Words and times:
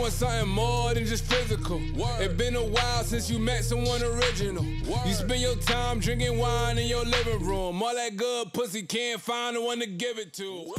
want 0.00 0.12
something 0.12 0.48
more 0.48 0.94
than 0.94 1.04
just 1.04 1.24
physical. 1.24 1.80
It's 2.20 2.34
been 2.34 2.56
a 2.56 2.64
while 2.64 3.04
since 3.04 3.30
you 3.30 3.38
met 3.38 3.64
someone 3.64 4.02
original. 4.02 4.64
You 4.64 5.12
spend 5.12 5.40
your 5.40 5.56
time 5.56 6.00
drinking 6.00 6.38
wine 6.38 6.78
in 6.78 6.86
your 6.86 7.04
living 7.04 7.44
room. 7.46 7.82
All 7.82 7.94
that 7.94 8.16
good 8.16 8.52
pussy 8.52 8.82
can't 8.82 9.20
find 9.20 9.56
the 9.56 9.60
one 9.62 9.80
to 9.80 9.86
give 9.86 10.18
it 10.18 10.32
to. 10.34 10.74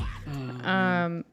Um, 0.64 1.24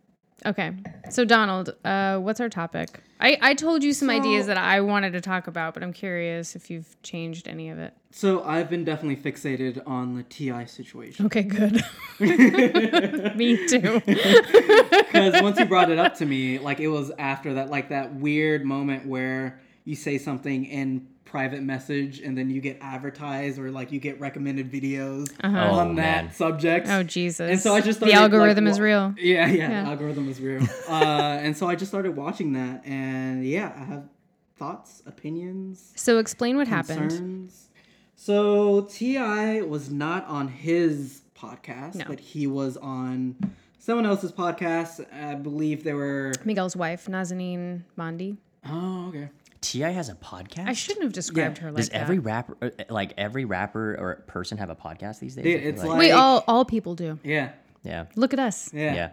okay. 0.45 0.73
So 1.11 1.25
Donald, 1.25 1.75
uh, 1.85 2.19
what's 2.19 2.41
our 2.41 2.49
topic? 2.49 3.01
I, 3.21 3.37
I 3.41 3.55
told 3.55 3.83
you 3.83 3.93
some 3.93 4.11
ideas 4.11 4.47
that 4.47 4.59
I 4.59 4.81
wanted 4.81 5.13
to 5.15 5.21
talk 5.21 5.49
about, 5.49 5.75
but 5.75 5.83
I'm 5.83 5.93
curious 5.93 6.55
if 6.55 6.71
you've 6.71 7.01
changed 7.03 7.49
any 7.49 7.69
of 7.69 7.79
it. 7.79 7.95
So 8.13 8.45
I've 8.45 8.71
been 8.71 8.85
definitely 8.85 9.17
fixated 9.31 9.83
on 9.87 10.15
the 10.15 10.23
T.I. 10.23 10.65
situation 10.67 11.27
Okay, 11.27 11.43
good. 11.43 11.85
Me 13.37 13.67
too. 13.67 14.01
because 14.07 15.43
once 15.43 15.59
you 15.59 15.67
brought 15.67 15.91
it 15.91 15.99
up 15.99 16.15
to 16.17 16.27
me, 16.27 16.59
like 16.59 16.81
it 16.81 16.89
was 16.89 17.11
after 17.19 17.55
that, 17.55 17.71
like 17.71 17.89
that 17.89 18.15
weird 18.15 18.65
moment 18.65 19.07
where 19.07 19.61
you 19.85 19.97
say 19.97 20.19
something 20.19 20.65
in 20.67 21.09
private 21.29 21.63
message 21.63 22.21
and 22.21 22.37
then 22.37 22.51
you 22.51 22.61
get 22.61 22.79
advertised 22.81 23.59
or 23.59 23.71
like 23.71 23.93
you 23.93 24.01
get 24.01 24.19
recommended 24.19 24.71
videos 24.73 25.31
Oh, 25.45 25.49
on 25.49 25.95
that 25.97 26.25
man. 26.25 26.33
subject. 26.33 26.89
Oh 26.89 27.03
Jesus. 27.03 27.51
And 27.51 27.61
so 27.61 27.75
I 27.75 27.81
just 27.81 28.01
thought 28.01 28.07
the 28.07 28.13
started, 28.13 28.33
like, 28.33 28.33
algorithm 28.41 28.67
is 28.67 28.79
wa- 28.79 28.85
real. 28.85 29.15
Yeah, 29.19 29.47
yeah, 29.49 29.53
Yeah. 29.71 29.83
the 29.85 29.89
algorithm 29.91 30.29
is 30.29 30.41
real. 30.41 30.63
uh, 30.89 31.39
and 31.43 31.57
so 31.57 31.69
I 31.69 31.75
just 31.77 31.91
started 31.91 32.17
watching 32.17 32.55
that, 32.55 32.85
and 32.87 33.45
yeah, 33.47 33.73
I 33.79 33.85
have 33.85 34.05
thoughts, 34.57 35.03
opinions, 35.07 35.93
So 35.97 36.19
explain 36.19 36.57
what 36.57 36.67
happened. 36.67 37.51
So 38.17 38.83
T.I. 38.91 39.61
was 39.63 39.91
not 39.91 40.27
on 40.27 40.49
his 40.49 41.23
podcast, 41.39 41.95
No. 41.95 42.05
but 42.09 42.19
he 42.19 42.47
was 42.49 42.77
on 42.77 43.37
someone 43.79 44.07
else's 44.07 44.33
podcast. 44.33 45.05
I 45.15 45.35
believe 45.37 45.85
they 45.85 45.93
were. 45.95 46.33
Miguel's 46.45 46.75
wife, 46.75 47.07
Nazanin 47.07 47.83
Mandi. 47.97 48.37
Oh, 48.69 49.09
okay. 49.09 49.29
T.I. 49.61 49.91
has 49.91 50.09
a 50.09 50.15
podcast. 50.15 50.67
I 50.69 50.73
shouldn't 50.73 51.05
have 51.05 51.13
described 51.13 51.59
Yeah. 51.59 51.65
her 51.65 51.71
like 51.73 51.77
Does 51.79 51.89
that. 51.91 52.01
every 52.01 52.19
rapper, 52.19 52.57
uh, 52.63 52.71
like 52.91 53.15
every 53.19 53.45
rapper 53.45 53.97
or 53.99 54.25
person, 54.27 54.59
have 54.59 54.71
a 54.71 54.77
podcast 54.77 55.19
these 55.21 55.35
days? 55.35 55.45
Dude, 55.45 55.57
I 55.57 55.61
feel 55.61 55.69
it's 55.71 55.85
like- 55.85 55.99
Wait, 55.99 56.13
all 56.13 56.45
all 56.47 56.65
people 56.65 56.95
do. 56.95 57.19
Yeah, 57.25 57.51
yeah, 57.83 58.07
Look 58.17 58.33
at 58.33 58.39
us. 58.39 58.71
yeah. 58.73 58.95
yeah. 58.95 59.11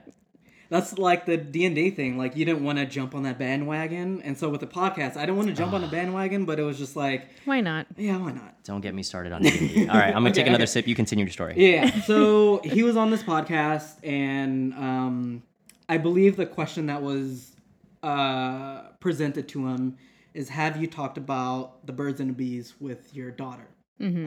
That's 0.67 0.97
like 0.97 1.27
the 1.27 1.37
D 1.37 1.65
and 1.65 1.75
D 1.75 1.91
thing. 1.91 2.17
Like 2.17 2.35
you 2.35 2.43
didn't 2.43 2.63
want 2.63 2.79
to 2.79 2.87
jump 2.87 3.13
on 3.13 3.21
that 3.23 3.37
bandwagon, 3.37 4.21
and 4.23 4.35
so 4.35 4.49
with 4.49 4.61
the 4.61 4.67
podcast, 4.67 5.15
I 5.15 5.21
didn't 5.21 5.37
want 5.37 5.49
to 5.49 5.53
jump 5.53 5.73
on 5.73 5.81
the 5.81 5.87
bandwagon, 5.87 6.45
but 6.45 6.57
it 6.59 6.63
was 6.63 6.79
just 6.79 6.95
like, 6.95 7.27
Why 7.45 7.61
not? 7.61 7.85
yeah, 7.97 8.17
why 8.17 8.31
not? 8.31 8.63
Don't 8.63 8.81
get 8.81 8.95
me 8.95 9.03
started 9.03 9.31
on 9.31 9.43
D&D. 9.43 9.87
All 9.89 9.95
right, 9.95 10.07
I'm 10.07 10.23
gonna 10.23 10.31
take 10.33 10.47
another 10.47 10.63
okay. 10.63 10.71
sip. 10.71 10.87
You 10.87 10.95
continue 10.95 11.23
your 11.23 11.31
story. 11.31 11.53
Yeah. 11.57 12.01
So 12.01 12.61
he 12.63 12.81
was 12.81 12.97
on 12.97 13.11
this 13.11 13.21
podcast, 13.21 14.03
and 14.03 14.73
um, 14.73 15.43
I 15.87 15.99
believe 15.99 16.35
the 16.35 16.47
question 16.47 16.87
that 16.87 17.03
was 17.03 17.51
uh, 18.01 18.87
presented 18.99 19.47
to 19.49 19.67
him 19.67 19.97
is, 20.35 20.49
"Have 20.49 20.77
you 20.77 20.87
talked 20.87 21.17
about 21.17 21.85
the 21.87 21.93
birds 21.93 22.19
and 22.19 22.29
the 22.29 22.33
bees 22.33 22.75
with 22.79 23.15
your 23.15 23.31
daughter?" 23.31 23.67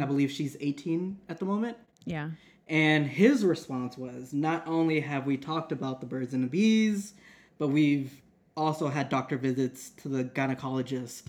I 0.01 0.05
believe 0.06 0.31
she's 0.31 0.56
18 0.61 1.19
at 1.28 1.39
the 1.39 1.45
moment. 1.45 1.77
Yeah. 2.05 2.31
And 2.67 3.06
his 3.06 3.45
response 3.45 3.97
was, 3.97 4.33
"Not 4.33 4.67
only 4.67 5.01
have 5.01 5.27
we 5.27 5.36
talked 5.36 5.73
about 5.73 6.01
the 6.01 6.06
birds 6.06 6.34
and 6.34 6.42
the 6.42 6.48
bees, 6.48 7.14
but 7.59 7.69
we've 7.69 8.20
also 8.56 8.89
had 8.89 9.09
doctor 9.09 9.36
visits 9.36 9.91
to 9.91 10.09
the 10.09 10.25
gynecologist 10.25 11.25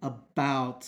about." 0.00 0.86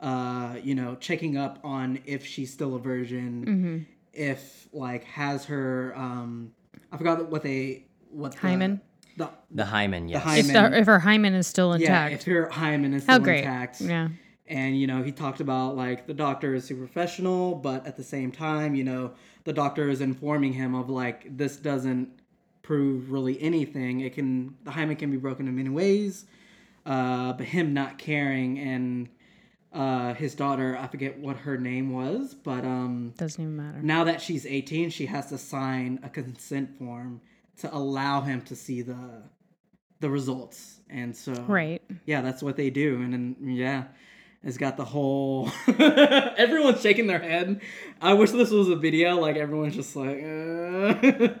uh, 0.00 0.56
you 0.62 0.74
know, 0.74 0.94
checking 0.96 1.36
up 1.36 1.58
on 1.64 2.00
if 2.04 2.26
she's 2.26 2.52
still 2.52 2.74
a 2.74 2.78
virgin, 2.78 3.86
if 4.12 4.68
like 4.72 5.04
has 5.04 5.46
her, 5.46 5.94
um, 5.96 6.52
I 6.92 6.96
forgot 6.96 7.30
what 7.30 7.42
they 7.42 7.86
what 8.10 8.34
Hymen? 8.34 8.80
The, 9.16 9.30
The 9.50 9.64
hymen, 9.64 10.08
yes. 10.08 10.22
hymen. 10.22 10.38
If, 10.56 10.70
the, 10.72 10.78
if 10.80 10.86
her 10.86 10.98
hymen 10.98 11.34
is 11.34 11.46
still 11.46 11.72
intact. 11.72 11.88
yeah, 11.90 12.04
intact. 12.06 12.28
if 12.28 12.32
her 12.34 12.50
hymen 12.50 12.92
is 12.94 13.06
How 13.06 13.14
still 13.14 13.24
great. 13.24 13.38
intact. 13.44 13.80
Yeah. 13.80 14.08
And 14.48 14.78
you 14.78 14.86
know, 14.86 15.02
he 15.02 15.10
talked 15.12 15.40
about 15.40 15.76
like 15.76 16.06
the 16.06 16.14
doctor 16.14 16.54
is 16.54 16.64
super 16.64 16.80
professional, 16.86 17.54
but 17.56 17.86
at 17.86 17.96
the 17.96 18.04
same 18.04 18.30
time, 18.30 18.74
you 18.74 18.84
know, 18.84 19.12
the 19.44 19.52
doctor 19.52 19.88
is 19.88 20.00
informing 20.00 20.52
him 20.52 20.74
of 20.74 20.88
like 20.90 21.36
this 21.36 21.56
doesn't 21.56 22.10
prove 22.62 23.10
really 23.10 23.40
anything. 23.42 24.00
It 24.00 24.14
can 24.14 24.54
the 24.64 24.70
hymen 24.70 24.96
can 24.96 25.10
be 25.10 25.16
broken 25.16 25.48
in 25.48 25.56
many 25.56 25.70
ways. 25.70 26.26
Uh, 26.84 27.32
but 27.32 27.46
him 27.46 27.74
not 27.74 27.98
caring 27.98 28.58
and 28.60 29.08
uh, 29.72 30.14
his 30.14 30.36
daughter, 30.36 30.78
I 30.80 30.86
forget 30.86 31.18
what 31.18 31.36
her 31.38 31.58
name 31.58 31.92
was, 31.92 32.32
but 32.32 32.64
um, 32.64 33.12
Doesn't 33.18 33.42
even 33.42 33.56
matter. 33.56 33.82
now 33.82 34.04
that 34.04 34.22
she's 34.22 34.46
18, 34.46 34.90
she 34.90 35.06
has 35.06 35.26
to 35.30 35.36
sign 35.38 35.98
a 36.04 36.08
consent 36.08 36.78
form 36.78 37.20
to 37.58 37.74
allow 37.74 38.20
him 38.20 38.42
to 38.42 38.56
see 38.56 38.82
the 38.82 39.22
the 40.00 40.10
results. 40.10 40.80
And 40.90 41.16
so 41.16 41.32
Right. 41.48 41.82
yeah, 42.04 42.20
that's 42.20 42.42
what 42.42 42.56
they 42.56 42.70
do. 42.70 43.00
And 43.02 43.12
then 43.12 43.36
yeah, 43.40 43.84
it's 44.44 44.58
got 44.58 44.76
the 44.76 44.84
whole 44.84 45.50
everyone's 45.78 46.80
shaking 46.82 47.06
their 47.06 47.18
head. 47.20 47.60
I 48.00 48.12
wish 48.14 48.30
this 48.30 48.50
was 48.50 48.68
a 48.68 48.76
video, 48.76 49.16
like 49.18 49.36
everyone's 49.36 49.74
just 49.74 49.96
like 49.96 50.22
uh... 50.22 50.94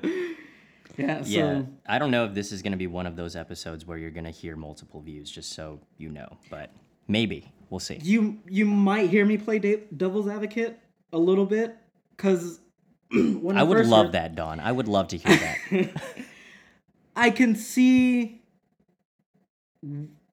Yeah, 0.98 1.22
so 1.22 1.28
yeah, 1.28 1.62
I 1.86 1.98
don't 1.98 2.10
know 2.10 2.24
if 2.24 2.32
this 2.32 2.52
is 2.52 2.62
gonna 2.62 2.78
be 2.78 2.86
one 2.86 3.06
of 3.06 3.16
those 3.16 3.36
episodes 3.36 3.84
where 3.86 3.98
you're 3.98 4.10
gonna 4.10 4.30
hear 4.30 4.56
multiple 4.56 5.02
views, 5.02 5.30
just 5.30 5.52
so 5.52 5.78
you 5.98 6.08
know. 6.08 6.38
But 6.48 6.70
maybe 7.06 7.52
we'll 7.68 7.80
see. 7.80 7.98
you 8.02 8.38
you 8.48 8.64
might 8.64 9.10
hear 9.10 9.26
me 9.26 9.36
play 9.36 9.58
de- 9.58 9.82
devil's 9.94 10.26
advocate 10.26 10.78
a 11.12 11.18
little 11.18 11.44
bit 11.44 11.76
cuz 12.16 12.60
when 12.62 12.65
I 13.12 13.62
would 13.62 13.86
love 13.86 14.06
heard- 14.06 14.12
that, 14.12 14.34
Don. 14.34 14.60
I 14.60 14.72
would 14.72 14.88
love 14.88 15.08
to 15.08 15.16
hear 15.16 15.36
that. 15.36 15.90
I 17.16 17.30
can 17.30 17.54
see 17.54 18.42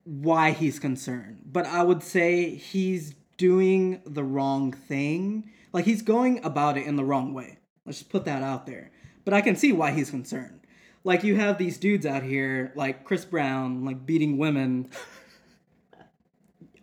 why 0.04 0.50
he's 0.50 0.78
concerned, 0.78 1.42
but 1.46 1.66
I 1.66 1.82
would 1.82 2.02
say 2.02 2.54
he's 2.54 3.14
doing 3.36 4.02
the 4.04 4.24
wrong 4.24 4.72
thing. 4.72 5.50
Like 5.72 5.84
he's 5.86 6.02
going 6.02 6.44
about 6.44 6.76
it 6.76 6.86
in 6.86 6.96
the 6.96 7.04
wrong 7.04 7.34
way. 7.34 7.58
Let's 7.86 7.98
just 7.98 8.10
put 8.10 8.24
that 8.26 8.42
out 8.42 8.66
there. 8.66 8.90
But 9.24 9.34
I 9.34 9.40
can 9.40 9.56
see 9.56 9.72
why 9.72 9.92
he's 9.92 10.10
concerned. 10.10 10.60
Like 11.02 11.24
you 11.24 11.36
have 11.36 11.58
these 11.58 11.78
dudes 11.78 12.06
out 12.06 12.22
here, 12.22 12.72
like 12.74 13.04
Chris 13.04 13.24
Brown, 13.24 13.84
like 13.84 14.06
beating 14.06 14.38
women. 14.38 14.90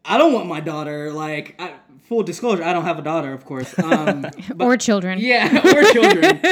I 0.04 0.18
don't 0.18 0.34
want 0.34 0.48
my 0.48 0.60
daughter. 0.60 1.12
Like, 1.14 1.56
I, 1.60 1.74
full 2.04 2.24
disclosure, 2.24 2.64
I 2.64 2.74
don't 2.74 2.84
have 2.86 2.98
a 3.00 3.02
daughter, 3.04 3.32
of 3.34 3.46
course. 3.46 3.78
Um, 3.80 4.22
but- 4.56 4.66
or 4.66 4.78
children. 4.78 5.20
yeah, 5.20 5.58
or 5.76 5.84
children. 5.92 6.42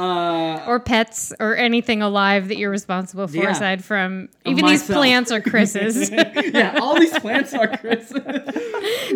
Uh, 0.00 0.64
Or 0.66 0.80
pets 0.80 1.30
or 1.40 1.54
anything 1.58 2.00
alive 2.00 2.48
that 2.48 2.56
you're 2.56 2.70
responsible 2.70 3.26
for 3.28 3.36
Yeah. 3.36 3.50
aside 3.50 3.84
from 3.84 4.30
even 4.46 4.64
these 4.64 4.82
plants 4.86 5.30
are 5.30 5.42
Chris's. 5.42 6.08
yeah, 6.10 6.78
all 6.80 6.98
these 6.98 7.12
plants 7.18 7.52
are 7.52 7.68
Chris's. 7.76 8.08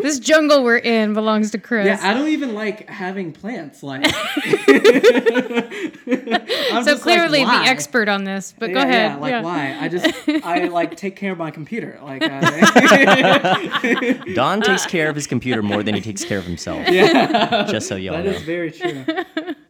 this 0.03 0.19
jungle 0.19 0.63
we're 0.63 0.77
in 0.77 1.15
belongs 1.15 1.53
to 1.53 1.59
Chris. 1.59 1.87
Yeah, 1.87 1.99
I 2.03 2.13
don't 2.13 2.29
even 2.29 2.53
like 2.55 2.87
having 2.91 3.33
plants. 3.33 3.83
Like, 3.83 4.05
so 4.05 4.13
just 6.05 6.87
like, 6.87 7.01
clearly 7.01 7.45
the 7.45 7.51
expert 7.51 8.11
on 8.11 8.25
this, 8.25 8.55
but 8.59 8.71
go 8.73 8.81
ahead. 8.81 9.13
Yeah, 9.13 9.17
like 9.17 9.31
Yeah. 9.31 9.43
why? 9.43 9.79
I 9.81 9.89
just 9.89 10.07
I 10.45 10.65
like 10.69 10.97
take 10.97 11.17
care 11.17 11.33
of 11.33 11.39
my 11.39 11.51
computer. 11.51 11.99
Like, 12.03 12.23
I, 12.25 13.74
Don 14.35 14.61
takes 14.61 14.87
care 14.87 15.09
of 15.09 15.17
his 15.17 15.27
computer 15.27 15.63
more 15.63 15.83
than 15.83 15.95
he 15.95 16.01
takes 16.01 16.25
care 16.25 16.39
of 16.39 16.45
himself. 16.45 16.89
yeah, 16.89 17.67
Just 17.71 17.89
so 17.89 17.97
y'all 17.97 18.17
that 18.17 18.25
know. 18.25 18.31
is 18.33 18.43
very 18.43 18.71
true. 18.71 19.05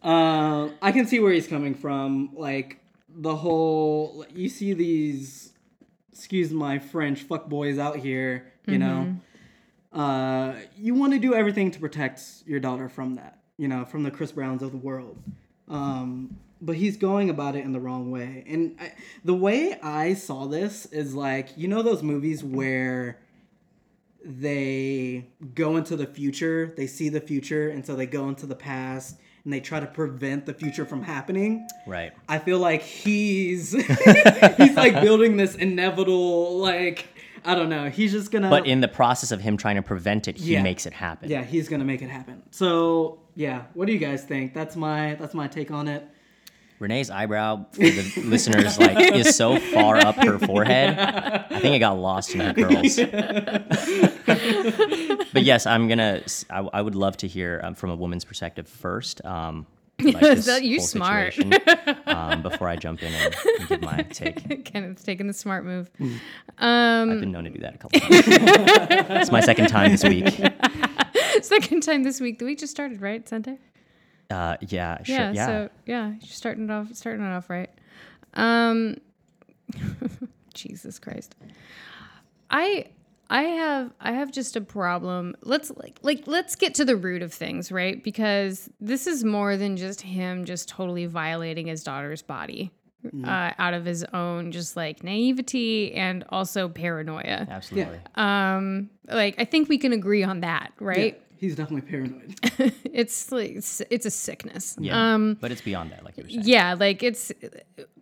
Uh, 0.03 0.69
I 0.81 0.91
can 0.91 1.07
see 1.07 1.19
where 1.19 1.31
he's 1.31 1.47
coming 1.47 1.75
from. 1.75 2.31
Like 2.35 2.79
the 3.09 3.35
whole 3.35 4.25
you 4.33 4.49
see 4.49 4.73
these, 4.73 5.53
excuse 6.11 6.51
my 6.51 6.79
French, 6.79 7.21
fuck 7.23 7.47
boys 7.47 7.77
out 7.79 7.97
here. 7.97 8.51
You 8.67 8.79
know, 8.79 9.15
uh, 9.93 10.55
you 10.75 10.95
want 10.95 11.13
to 11.13 11.19
do 11.19 11.35
everything 11.35 11.69
to 11.71 11.79
protect 11.79 12.21
your 12.45 12.59
daughter 12.59 12.89
from 12.89 13.15
that. 13.15 13.39
You 13.57 13.67
know, 13.67 13.85
from 13.85 14.03
the 14.03 14.11
Chris 14.11 14.31
Browns 14.31 14.61
of 14.63 14.71
the 14.71 14.77
world. 14.77 15.17
Um, 15.67 16.37
but 16.61 16.75
he's 16.75 16.97
going 16.97 17.29
about 17.29 17.55
it 17.55 17.63
in 17.63 17.73
the 17.73 17.79
wrong 17.79 18.11
way. 18.11 18.43
And 18.47 18.75
I, 18.79 18.93
the 19.23 19.33
way 19.33 19.79
I 19.81 20.13
saw 20.13 20.45
this 20.47 20.85
is 20.87 21.13
like, 21.13 21.49
you 21.57 21.67
know, 21.67 21.81
those 21.81 22.01
movies 22.01 22.43
where 22.43 23.19
they 24.25 25.27
go 25.53 25.77
into 25.77 25.95
the 25.95 26.07
future, 26.07 26.73
they 26.75 26.87
see 26.87 27.09
the 27.09 27.21
future, 27.21 27.69
and 27.69 27.85
so 27.85 27.95
they 27.95 28.05
go 28.07 28.27
into 28.27 28.45
the 28.45 28.55
past 28.55 29.17
and 29.43 29.53
they 29.53 29.59
try 29.59 29.79
to 29.79 29.85
prevent 29.85 30.45
the 30.47 30.53
future 30.53 30.85
from 30.85 31.03
happening. 31.03 31.67
Right. 31.85 32.11
I 32.27 32.39
feel 32.39 32.57
like 32.59 32.81
he's 32.81 33.71
he's 34.57 34.75
like 34.75 34.99
building 35.01 35.37
this 35.37 35.55
inevitable 35.55 36.57
like 36.57 37.05
I 37.47 37.53
don't 37.53 37.69
know. 37.69 37.89
He's 37.91 38.11
just 38.11 38.31
gonna 38.31 38.49
But 38.49 38.65
in 38.65 38.81
the 38.81 38.87
process 38.87 39.31
of 39.31 39.39
him 39.41 39.55
trying 39.55 39.75
to 39.75 39.83
prevent 39.83 40.27
it, 40.27 40.37
he 40.37 40.53
Yeah. 40.53 40.63
makes 40.63 40.87
it 40.87 40.93
happen. 40.93 41.29
yeah, 41.29 41.43
he's 41.43 41.69
gonna 41.69 41.85
make 41.85 42.01
it 42.01 42.09
happen. 42.09 42.41
So 42.49 43.19
yeah, 43.35 43.65
what 43.75 43.85
do 43.85 43.93
you 43.93 43.99
guys 43.99 44.23
think? 44.23 44.55
That's 44.55 44.75
my 44.75 45.13
that's 45.15 45.35
my 45.35 45.47
take 45.47 45.69
on 45.69 45.87
it. 45.87 46.03
Renee's 46.79 47.09
eyebrow, 47.09 47.65
for 47.71 47.79
the 47.79 48.13
listeners, 48.25 48.77
like 48.79 49.13
is 49.13 49.35
so 49.35 49.57
far 49.59 49.95
up 49.97 50.15
her 50.17 50.37
forehead. 50.39 50.97
I 50.99 51.59
think 51.59 51.75
it 51.75 51.79
got 51.79 51.93
lost 51.97 52.33
in 52.35 52.41
her 52.41 52.53
curls. 52.53 52.97
but 55.33 55.43
yes, 55.43 55.65
I'm 55.65 55.87
gonna. 55.87 56.21
I, 56.49 56.59
I 56.73 56.81
would 56.81 56.95
love 56.95 57.17
to 57.17 57.27
hear 57.27 57.61
um, 57.63 57.75
from 57.75 57.89
a 57.91 57.95
woman's 57.95 58.25
perspective 58.25 58.67
first. 58.67 59.23
Um, 59.25 59.65
like, 60.01 60.19
this 60.19 60.45
that- 60.47 60.63
you 60.63 60.79
whole 60.79 60.87
smart. 60.87 61.37
um, 62.07 62.41
before 62.41 62.67
I 62.67 62.75
jump 62.75 63.01
in 63.03 63.13
and, 63.13 63.35
and 63.59 63.69
give 63.69 63.81
my 63.81 64.01
take. 64.11 64.65
Kenneth's 64.65 65.03
taking 65.03 65.27
the 65.27 65.33
smart 65.33 65.63
move. 65.65 65.89
I've 66.57 67.09
Um, 67.09 67.19
been 67.21 67.31
known 67.31 67.45
to 67.45 67.49
do 67.49 67.59
that 67.59 67.75
a 67.75 67.77
couple 67.77 67.99
times. 68.01 68.23
it's 69.21 69.31
my 69.31 69.39
second 69.41 69.67
time 69.67 69.91
this 69.91 70.03
week. 70.03 70.27
second 71.41 71.81
time 71.83 72.03
this 72.03 72.19
week. 72.19 72.39
The 72.39 72.45
week 72.45 72.59
just 72.59 72.71
started, 72.71 73.01
right, 73.01 73.27
Sunday? 73.27 73.57
Uh, 74.29 74.57
yeah, 74.61 75.03
sure, 75.03 75.15
Yeah, 75.15 75.31
yeah. 75.33 75.45
So 75.45 75.69
yeah, 75.85 76.07
you're 76.09 76.19
starting 76.21 76.65
it 76.65 76.71
off 76.71 76.93
starting 76.93 77.25
it 77.25 77.29
off 77.29 77.49
right. 77.49 77.69
Um 78.33 78.97
Jesus 80.53 80.99
Christ. 80.99 81.35
I 82.49 82.85
I 83.29 83.41
have 83.43 83.91
I 83.99 84.11
have 84.13 84.31
just 84.31 84.55
a 84.55 84.61
problem. 84.61 85.35
Let's 85.41 85.71
like 85.75 85.99
like 86.01 86.27
let's 86.27 86.55
get 86.55 86.75
to 86.75 86.85
the 86.85 86.95
root 86.95 87.21
of 87.21 87.33
things, 87.33 87.71
right? 87.71 88.03
Because 88.03 88.69
this 88.79 89.07
is 89.07 89.23
more 89.23 89.57
than 89.57 89.77
just 89.77 90.01
him 90.01 90.45
just 90.45 90.69
totally 90.69 91.05
violating 91.05 91.67
his 91.67 91.83
daughter's 91.83 92.21
body. 92.21 92.71
Uh, 93.23 93.51
out 93.59 93.75
of 93.75 93.85
his 93.85 94.03
own 94.15 94.51
just 94.51 94.75
like 94.75 95.03
naivety 95.03 95.93
and 95.93 96.25
also 96.29 96.67
paranoia. 96.67 97.45
Absolutely. 97.47 97.99
Um 98.15 98.89
like 99.07 99.35
I 99.37 99.45
think 99.45 99.69
we 99.69 99.77
can 99.77 99.93
agree 99.93 100.23
on 100.23 100.39
that, 100.39 100.73
right? 100.79 101.21
Yeah, 101.35 101.47
he's 101.47 101.55
definitely 101.55 101.89
paranoid. 101.89 102.35
It's 102.93 103.31
like 103.31 103.51
it's, 103.51 103.81
it's 103.89 104.05
a 104.05 104.11
sickness. 104.11 104.75
Yeah. 104.79 105.13
Um 105.15 105.37
but 105.41 105.51
it's 105.51 105.61
beyond 105.61 105.91
that, 105.91 106.03
like 106.05 106.17
you 106.17 106.23
were 106.23 106.29
saying. 106.29 106.43
yeah, 106.45 106.73
like 106.79 107.03
it's. 107.03 107.31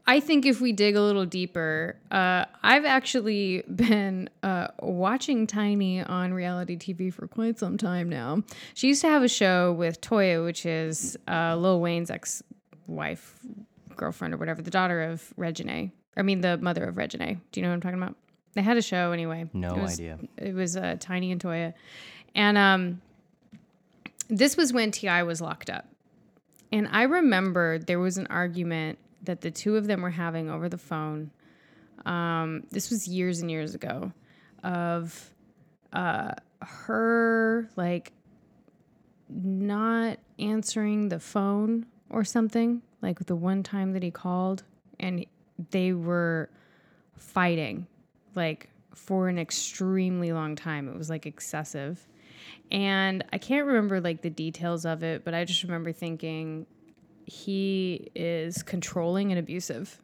I 0.06 0.19
think 0.19 0.45
if 0.45 0.59
we 0.59 0.74
dig 0.74 0.97
a 0.97 1.01
little 1.01 1.25
deeper, 1.25 1.95
uh, 2.12 2.44
I've 2.62 2.83
actually 2.83 3.63
been 3.74 4.30
uh, 4.44 4.68
watching 4.81 5.47
Tiny 5.47 6.01
on 6.03 6.33
reality 6.33 6.75
TV 6.77 7.12
for 7.13 7.25
quite 7.25 7.57
some 7.57 7.77
time 7.77 8.09
now. 8.09 8.44
She 8.74 8.88
used 8.89 9.00
to 9.01 9.07
have 9.07 9.24
a 9.24 9.30
show 9.30 9.71
with 9.71 10.01
Toya, 10.01 10.44
which 10.44 10.65
is 10.65 11.18
uh, 11.30 11.56
Lil 11.56 11.80
Wayne's 11.80 12.12
ex-wife, 12.12 13.39
girlfriend, 13.95 14.33
or 14.33 14.38
whatever, 14.38 14.62
the 14.62 14.71
daughter 14.71 15.01
of 15.03 15.33
Reginae. 15.38 15.91
I 16.18 16.21
mean, 16.21 16.41
the 16.41 16.57
mother 16.57 16.83
of 16.83 16.95
Reginae. 16.95 17.39
Do 17.53 17.59
you 17.59 17.63
know 17.63 17.69
what 17.69 17.75
I'm 17.75 17.81
talking 17.81 18.01
about? 18.01 18.15
They 18.56 18.62
had 18.62 18.75
a 18.77 18.81
show 18.81 19.13
anyway. 19.13 19.50
No 19.53 19.74
It 19.75 19.81
was- 19.81 19.94
idea. 20.00 20.19
It 20.38 20.53
was 20.53 20.75
uh, 20.77 20.97
Tiny 21.00 21.31
and 21.31 21.41
Toya, 21.41 21.74
and 22.35 22.57
um, 22.57 23.01
this 24.38 24.57
was 24.57 24.74
when 24.74 24.91
T.I. 24.91 25.24
was 25.24 25.41
locked 25.41 25.69
up. 25.69 25.85
And 26.71 26.88
I 26.91 27.03
remember 27.03 27.77
there 27.77 28.00
was 28.00 28.18
an 28.18 28.27
argument 28.31 28.97
that 29.21 29.41
the 29.41 29.51
two 29.51 29.77
of 29.77 29.85
them 29.85 30.01
were 30.01 30.09
having 30.09 30.50
over 30.50 30.68
the 30.68 30.77
phone. 30.77 31.31
Um, 32.06 32.63
this 32.71 32.89
was 32.89 33.07
years 33.07 33.39
and 33.39 33.51
years 33.51 33.75
ago 33.75 34.12
of 34.63 35.30
uh, 35.94 36.31
her 36.62 37.69
like 37.75 38.12
not 39.30 40.18
answering 40.39 41.09
the 41.09 41.19
phone 41.19 41.85
or 42.09 42.24
something, 42.24 42.81
like 43.01 43.19
the 43.19 43.35
one 43.35 43.62
time 43.62 43.94
that 43.94 44.01
he 44.01 44.12
called, 44.12 44.63
and 45.00 45.25
they 45.69 45.94
were 45.94 46.50
fighting 47.18 47.85
like 48.35 48.69
for 48.95 49.27
an 49.27 49.38
extremely 49.38 50.33
long 50.33 50.56
time. 50.56 50.89
It 50.89 50.97
was 50.97 51.09
like 51.09 51.27
excessive. 51.27 52.07
And 52.71 53.23
I 53.31 53.38
can't 53.38 53.65
remember 53.65 54.01
like 54.01 54.21
the 54.21 54.29
details 54.29 54.85
of 54.85 55.03
it, 55.03 55.23
but 55.23 55.33
I 55.33 55.45
just 55.45 55.63
remember 55.63 55.91
thinking 55.91 56.65
he 57.25 58.11
is 58.15 58.63
controlling 58.63 59.31
and 59.31 59.39
abusive. 59.39 60.00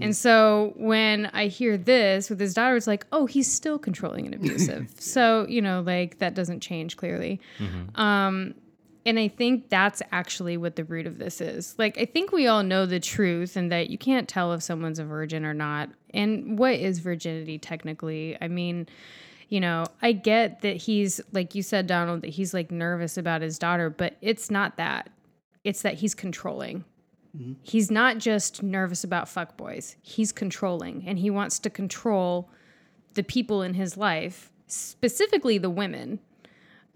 And 0.00 0.16
so 0.16 0.74
when 0.76 1.26
I 1.32 1.48
hear 1.48 1.76
this 1.76 2.30
with 2.30 2.38
his 2.38 2.54
daughter, 2.54 2.76
it's 2.76 2.86
like, 2.86 3.04
oh, 3.10 3.26
he's 3.26 3.52
still 3.52 3.78
controlling 3.78 4.26
and 4.26 4.34
abusive. 4.34 4.92
so, 4.98 5.44
you 5.48 5.60
know, 5.60 5.82
like 5.84 6.18
that 6.18 6.34
doesn't 6.34 6.60
change 6.60 6.96
clearly. 6.96 7.40
Um, 7.96 8.54
and 9.04 9.18
I 9.18 9.26
think 9.26 9.68
that's 9.68 10.00
actually 10.12 10.56
what 10.56 10.76
the 10.76 10.84
root 10.84 11.08
of 11.08 11.18
this 11.18 11.40
is. 11.40 11.74
Like, 11.78 11.98
I 11.98 12.04
think 12.04 12.30
we 12.30 12.46
all 12.46 12.62
know 12.62 12.86
the 12.86 13.00
truth 13.00 13.56
and 13.56 13.72
that 13.72 13.90
you 13.90 13.98
can't 13.98 14.28
tell 14.28 14.52
if 14.52 14.62
someone's 14.62 15.00
a 15.00 15.04
virgin 15.04 15.44
or 15.44 15.54
not. 15.54 15.90
And 16.14 16.56
what 16.56 16.74
is 16.74 17.00
virginity 17.00 17.58
technically? 17.58 18.38
I 18.40 18.46
mean, 18.46 18.86
you 19.52 19.60
know, 19.60 19.84
I 20.00 20.12
get 20.12 20.62
that 20.62 20.78
he's, 20.78 21.20
like 21.30 21.54
you 21.54 21.62
said, 21.62 21.86
Donald, 21.86 22.22
that 22.22 22.30
he's 22.30 22.54
like 22.54 22.70
nervous 22.70 23.18
about 23.18 23.42
his 23.42 23.58
daughter, 23.58 23.90
but 23.90 24.16
it's 24.22 24.50
not 24.50 24.78
that. 24.78 25.10
It's 25.62 25.82
that 25.82 25.96
he's 25.96 26.14
controlling. 26.14 26.86
He's 27.60 27.90
not 27.90 28.16
just 28.16 28.62
nervous 28.62 29.04
about 29.04 29.26
fuckboys, 29.26 29.96
he's 30.00 30.32
controlling 30.32 31.04
and 31.06 31.18
he 31.18 31.28
wants 31.28 31.58
to 31.58 31.70
control 31.70 32.48
the 33.12 33.22
people 33.22 33.60
in 33.60 33.74
his 33.74 33.98
life, 33.98 34.50
specifically 34.68 35.58
the 35.58 35.68
women. 35.68 36.20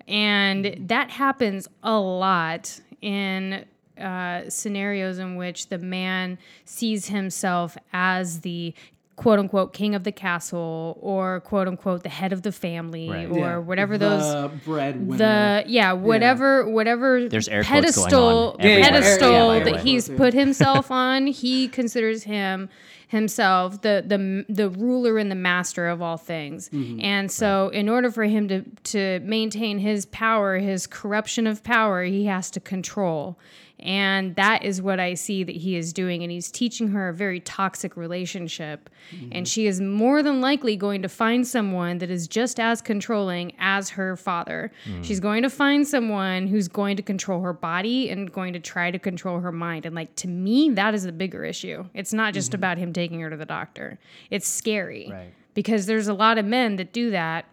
And 0.08 0.88
that 0.88 1.10
happens 1.10 1.68
a 1.82 1.98
lot 1.98 2.80
in 3.02 3.66
uh, 4.00 4.48
scenarios 4.48 5.18
in 5.18 5.36
which 5.36 5.68
the 5.68 5.78
man 5.78 6.38
sees 6.64 7.08
himself 7.08 7.76
as 7.92 8.40
the 8.40 8.74
quote 9.16 9.38
unquote 9.38 9.72
king 9.72 9.94
of 9.94 10.04
the 10.04 10.12
castle 10.12 10.98
or 11.00 11.40
quote 11.40 11.66
unquote 11.68 12.02
the 12.02 12.08
head 12.10 12.32
of 12.32 12.42
the 12.42 12.52
family 12.52 13.08
Right. 13.08 13.30
or 13.30 13.38
Yeah, 13.38 13.56
whatever 13.58 13.96
the 13.96 14.08
those 14.10 14.50
breadwinner. 14.64 15.16
the 15.16 15.64
yeah 15.66 15.92
whatever 15.94 16.68
whatever 16.68 17.26
There's 17.28 17.48
air 17.48 17.64
quotes 17.64 17.70
going 17.70 17.82
pedestal 18.10 18.50
on 18.52 18.58
pedestal 18.58 19.30
Yeah, 19.32 19.58
yeah, 19.58 19.64
that 19.64 19.74
yeah. 19.76 19.80
he's 19.80 20.08
put 20.10 20.34
himself 20.34 20.90
on 20.90 21.26
he 21.28 21.66
considers 21.68 22.24
him 22.24 22.68
himself 23.08 23.80
the 23.82 24.04
the 24.06 24.44
the 24.52 24.68
ruler 24.68 25.16
and 25.16 25.30
the 25.30 25.34
master 25.36 25.86
of 25.88 26.02
all 26.02 26.16
things. 26.16 26.68
Mm-hmm. 26.70 27.00
And 27.02 27.30
so 27.30 27.68
in 27.68 27.88
order 27.88 28.10
for 28.10 28.24
him 28.24 28.48
to 28.48 28.62
to 28.92 29.20
maintain 29.24 29.78
his 29.78 30.04
power 30.06 30.58
his 30.58 30.86
corruption 30.86 31.46
of 31.46 31.62
power 31.62 32.02
he 32.02 32.26
has 32.26 32.50
to 32.50 32.60
control 32.60 33.38
and 33.78 34.34
that 34.36 34.64
is 34.64 34.80
what 34.80 34.98
I 34.98 35.14
see 35.14 35.44
that 35.44 35.54
he 35.54 35.76
is 35.76 35.92
doing. 35.92 36.22
And 36.22 36.32
he's 36.32 36.50
teaching 36.50 36.88
her 36.88 37.10
a 37.10 37.14
very 37.14 37.40
toxic 37.40 37.96
relationship. 37.96 38.88
And 39.10 39.30
mm-hmm. 39.30 39.44
she 39.44 39.66
is 39.66 39.80
more 39.80 40.22
than 40.22 40.40
likely 40.40 40.76
going 40.76 41.02
to 41.02 41.08
find 41.08 41.46
someone 41.46 41.98
that 41.98 42.10
is 42.10 42.26
just 42.26 42.58
as 42.58 42.80
controlling 42.80 43.52
as 43.58 43.90
her 43.90 44.16
father. 44.16 44.72
Mm. 44.86 45.04
She's 45.04 45.20
going 45.20 45.42
to 45.42 45.50
find 45.50 45.86
someone 45.86 46.46
who's 46.46 46.68
going 46.68 46.96
to 46.96 47.02
control 47.02 47.42
her 47.42 47.52
body 47.52 48.08
and 48.08 48.32
going 48.32 48.54
to 48.54 48.60
try 48.60 48.90
to 48.90 48.98
control 48.98 49.40
her 49.40 49.52
mind. 49.52 49.84
And, 49.84 49.94
like, 49.94 50.14
to 50.16 50.28
me, 50.28 50.70
that 50.70 50.94
is 50.94 51.02
the 51.04 51.12
bigger 51.12 51.44
issue. 51.44 51.84
It's 51.92 52.14
not 52.14 52.32
just 52.32 52.52
mm-hmm. 52.52 52.56
about 52.56 52.78
him 52.78 52.94
taking 52.94 53.20
her 53.20 53.28
to 53.28 53.36
the 53.36 53.46
doctor, 53.46 53.98
it's 54.30 54.48
scary. 54.48 55.08
Right. 55.10 55.32
Because 55.52 55.86
there's 55.86 56.08
a 56.08 56.14
lot 56.14 56.36
of 56.36 56.44
men 56.44 56.76
that 56.76 56.92
do 56.92 57.10
that 57.10 57.46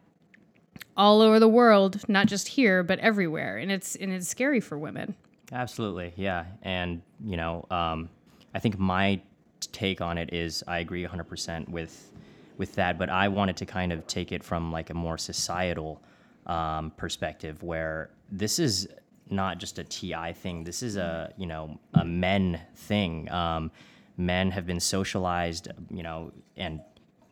all 0.98 1.22
over 1.22 1.40
the 1.40 1.48
world, 1.48 2.02
not 2.08 2.28
just 2.28 2.50
here, 2.50 2.84
but 2.84 3.00
everywhere. 3.00 3.58
And 3.58 3.72
it's 3.72 3.96
and 3.96 4.12
it's 4.12 4.28
scary 4.28 4.60
for 4.60 4.78
women. 4.78 5.16
Absolutely, 5.54 6.14
yeah. 6.16 6.46
And 6.64 7.02
you 7.24 7.38
know, 7.38 7.66
um, 7.70 8.10
I 8.56 8.60
think 8.60 8.80
my 8.80 9.22
take 9.72 10.02
on 10.02 10.18
it 10.18 10.34
is 10.34 10.64
I 10.68 10.80
agree 10.80 11.06
100% 11.06 11.70
with 11.70 12.12
with 12.58 12.76
that, 12.76 12.98
but 12.98 13.10
I 13.10 13.28
wanted 13.28 13.58
to 13.58 13.66
kind 13.66 13.92
of 13.92 14.06
take 14.08 14.32
it 14.32 14.44
from 14.44 14.72
like 14.72 14.90
a 14.90 14.94
more 14.94 15.18
societal 15.18 16.02
um, 16.48 16.92
perspective, 16.98 17.62
where 17.64 18.10
this 18.31 18.60
is 18.60 18.88
not 19.30 19.57
just 19.60 19.80
a 19.80 19.83
TI 19.83 20.33
thing. 20.33 20.64
This 20.64 20.81
is 20.83 20.98
a 20.98 21.31
you 21.38 21.45
know 21.45 21.80
a 21.94 22.04
men 22.04 22.60
thing. 22.76 23.30
Um, 23.31 23.72
men 24.18 24.52
have 24.52 24.66
been 24.66 24.80
socialized, 24.80 25.68
you 25.92 26.04
know, 26.04 26.31
and 26.57 26.81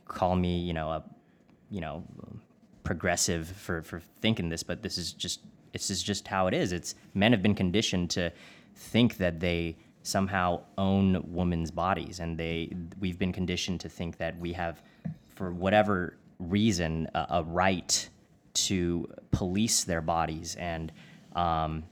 call 0.05 0.35
me 0.35 0.59
you 0.59 0.73
know 0.73 0.89
a 0.91 1.03
you 1.71 1.81
know 1.81 2.03
progressive 2.83 3.47
for 3.47 3.81
for 3.81 3.99
thinking 4.21 4.49
this, 4.49 4.61
but 4.61 4.83
this 4.83 4.99
is 4.99 5.11
just 5.11 5.41
this 5.71 5.89
is 5.89 6.01
just 6.03 6.27
how 6.27 6.47
it 6.47 6.53
is. 6.53 6.71
It's 6.71 6.95
men 7.13 7.31
have 7.31 7.41
been 7.41 7.55
conditioned 7.55 8.09
to 8.11 8.31
think 8.75 9.17
that 9.17 9.39
they 9.39 9.77
somehow 10.03 10.61
own 10.77 11.23
women's 11.27 11.71
bodies, 11.71 12.19
and 12.19 12.37
they 12.37 12.71
we've 12.99 13.19
been 13.19 13.33
conditioned 13.33 13.79
to 13.81 13.89
think 13.89 14.17
that 14.17 14.37
we 14.39 14.53
have, 14.53 14.81
for 15.35 15.51
whatever 15.51 16.17
reason, 16.39 17.07
a, 17.13 17.27
a 17.29 17.43
right 17.43 18.09
to 18.53 19.07
police 19.31 19.83
their 19.83 20.01
bodies, 20.01 20.55
and 20.55 20.91
um, 21.35 21.83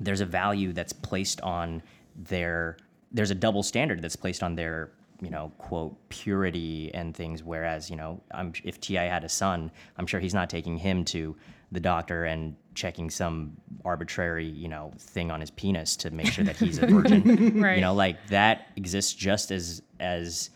there's 0.00 0.20
a 0.20 0.26
value 0.26 0.72
that's 0.72 0.92
placed 0.92 1.40
on 1.42 1.82
their 2.16 2.76
there's 3.12 3.30
a 3.30 3.34
double 3.34 3.62
standard 3.62 4.00
that's 4.00 4.16
placed 4.16 4.42
on 4.42 4.54
their 4.54 4.92
you 5.20 5.30
know 5.30 5.52
quote 5.58 5.96
purity 6.08 6.90
and 6.94 7.14
things 7.14 7.42
whereas 7.42 7.90
you 7.90 7.96
know 7.96 8.20
I'm, 8.32 8.52
if 8.64 8.80
T.I. 8.80 9.04
had 9.04 9.24
a 9.24 9.28
son 9.28 9.70
i'm 9.96 10.06
sure 10.06 10.20
he's 10.20 10.34
not 10.34 10.48
taking 10.48 10.76
him 10.76 11.04
to 11.06 11.36
the 11.72 11.80
doctor 11.80 12.24
and 12.24 12.56
checking 12.74 13.10
some 13.10 13.56
arbitrary 13.84 14.46
you 14.46 14.68
know 14.68 14.92
thing 14.98 15.30
on 15.30 15.40
his 15.40 15.50
penis 15.50 15.96
to 15.96 16.10
make 16.10 16.26
sure 16.26 16.44
that 16.44 16.56
he's 16.56 16.78
a 16.78 16.86
virgin 16.86 17.60
Right. 17.60 17.76
you 17.76 17.80
know 17.80 17.94
like 17.94 18.26
that 18.28 18.68
exists 18.76 19.12
just 19.12 19.50
as 19.50 19.82
as 19.98 20.50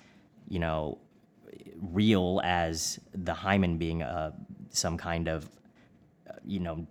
you 0.48 0.58
know 0.58 0.98
real 1.92 2.40
as 2.44 2.98
the 3.14 3.34
hymen 3.34 3.76
being 3.78 4.02
a 4.02 4.32
some 4.70 4.96
kind 4.96 5.28
of 5.28 5.48
uh, 6.28 6.34
you 6.44 6.60
know 6.60 6.86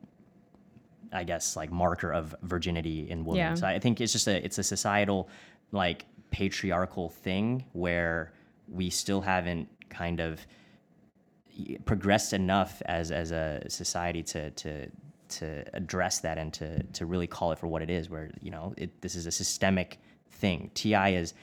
I 1.12 1.24
guess 1.24 1.56
like 1.56 1.72
marker 1.72 2.12
of 2.12 2.36
virginity 2.42 3.08
in 3.10 3.24
women. 3.24 3.38
Yeah. 3.38 3.54
So 3.54 3.68
I 3.68 3.78
think 3.78 4.02
it's 4.02 4.12
just 4.12 4.28
a 4.28 4.44
it's 4.44 4.58
a 4.58 4.64
societal 4.64 5.30
like 5.72 6.06
patriarchal 6.34 7.10
thing 7.10 7.64
where 7.72 8.34
we 8.68 8.90
still 8.90 9.22
haven't 9.22 9.70
kind 9.90 10.20
of 10.20 10.46
progressed 11.86 12.34
enough 12.34 12.82
as 12.88 13.12
as 13.12 13.32
a 13.32 13.64
society 13.70 14.24
to 14.24 14.50
to 14.52 14.90
to 15.30 15.64
address 15.74 16.20
that 16.20 16.38
and 16.38 16.52
to 16.54 16.84
to 16.84 17.06
really 17.06 17.28
call 17.28 17.52
it 17.52 17.60
for 17.60 17.68
what 17.68 17.82
it 17.82 17.90
is. 17.90 18.10
Where 18.10 18.32
you 18.42 18.52
know 18.52 18.74
it, 18.76 19.02
this 19.02 19.16
is 19.16 19.28
a 19.28 19.32
systemic 19.32 20.00
thing. 20.32 20.72
T.I. 20.74 21.10
is 21.10 21.34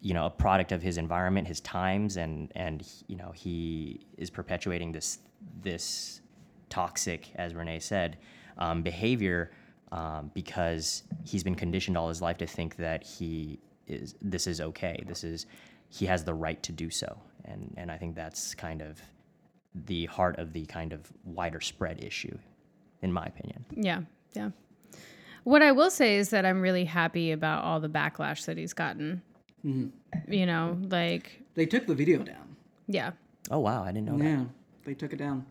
you 0.00 0.14
know 0.14 0.26
a 0.26 0.30
product 0.30 0.72
of 0.72 0.82
his 0.82 0.96
environment, 0.96 1.46
his 1.46 1.60
times, 1.60 2.16
and 2.16 2.50
and 2.56 2.88
you 3.06 3.16
know 3.16 3.32
he 3.32 4.06
is 4.16 4.30
perpetuating 4.30 4.92
this 4.92 5.18
this 5.60 6.22
toxic, 6.70 7.30
as 7.34 7.54
Renee 7.54 7.80
said, 7.80 8.16
um, 8.56 8.82
behavior 8.82 9.50
um, 9.92 10.30
because 10.32 11.02
he's 11.22 11.44
been 11.44 11.54
conditioned 11.54 11.98
all 11.98 12.08
his 12.08 12.22
life 12.22 12.38
to 12.38 12.46
think 12.46 12.76
that 12.76 13.04
he 13.04 13.60
is 13.86 14.14
this 14.20 14.46
is 14.46 14.60
okay. 14.60 15.02
This 15.06 15.24
is 15.24 15.46
he 15.88 16.06
has 16.06 16.24
the 16.24 16.34
right 16.34 16.62
to 16.62 16.72
do 16.72 16.90
so, 16.90 17.18
and 17.44 17.72
and 17.76 17.90
I 17.90 17.96
think 17.98 18.14
that's 18.16 18.54
kind 18.54 18.82
of 18.82 19.00
the 19.74 20.06
heart 20.06 20.38
of 20.38 20.52
the 20.52 20.66
kind 20.66 20.92
of 20.92 21.00
wider 21.24 21.60
spread 21.60 22.02
issue, 22.04 22.36
in 23.02 23.12
my 23.12 23.24
opinion. 23.24 23.64
Yeah, 23.74 24.02
yeah. 24.34 24.50
What 25.44 25.62
I 25.62 25.72
will 25.72 25.90
say 25.90 26.16
is 26.16 26.30
that 26.30 26.44
I'm 26.46 26.60
really 26.60 26.84
happy 26.84 27.32
about 27.32 27.64
all 27.64 27.80
the 27.80 27.88
backlash 27.88 28.44
that 28.44 28.56
he's 28.56 28.72
gotten. 28.74 29.22
Mm-hmm. 29.66 30.32
You 30.32 30.46
know, 30.46 30.78
like 30.90 31.40
They 31.54 31.66
took 31.66 31.86
the 31.86 31.94
video 31.94 32.18
down. 32.22 32.56
yeah, 32.86 33.12
Oh 33.50 33.58
wow, 33.60 33.82
I 33.82 33.92
didn't 33.92 34.06
know 34.06 34.18
that. 34.18 34.24
Yeah, 34.24 34.44
they 34.84 34.94
took 34.94 35.12
it 35.12 35.16
down. 35.18 35.46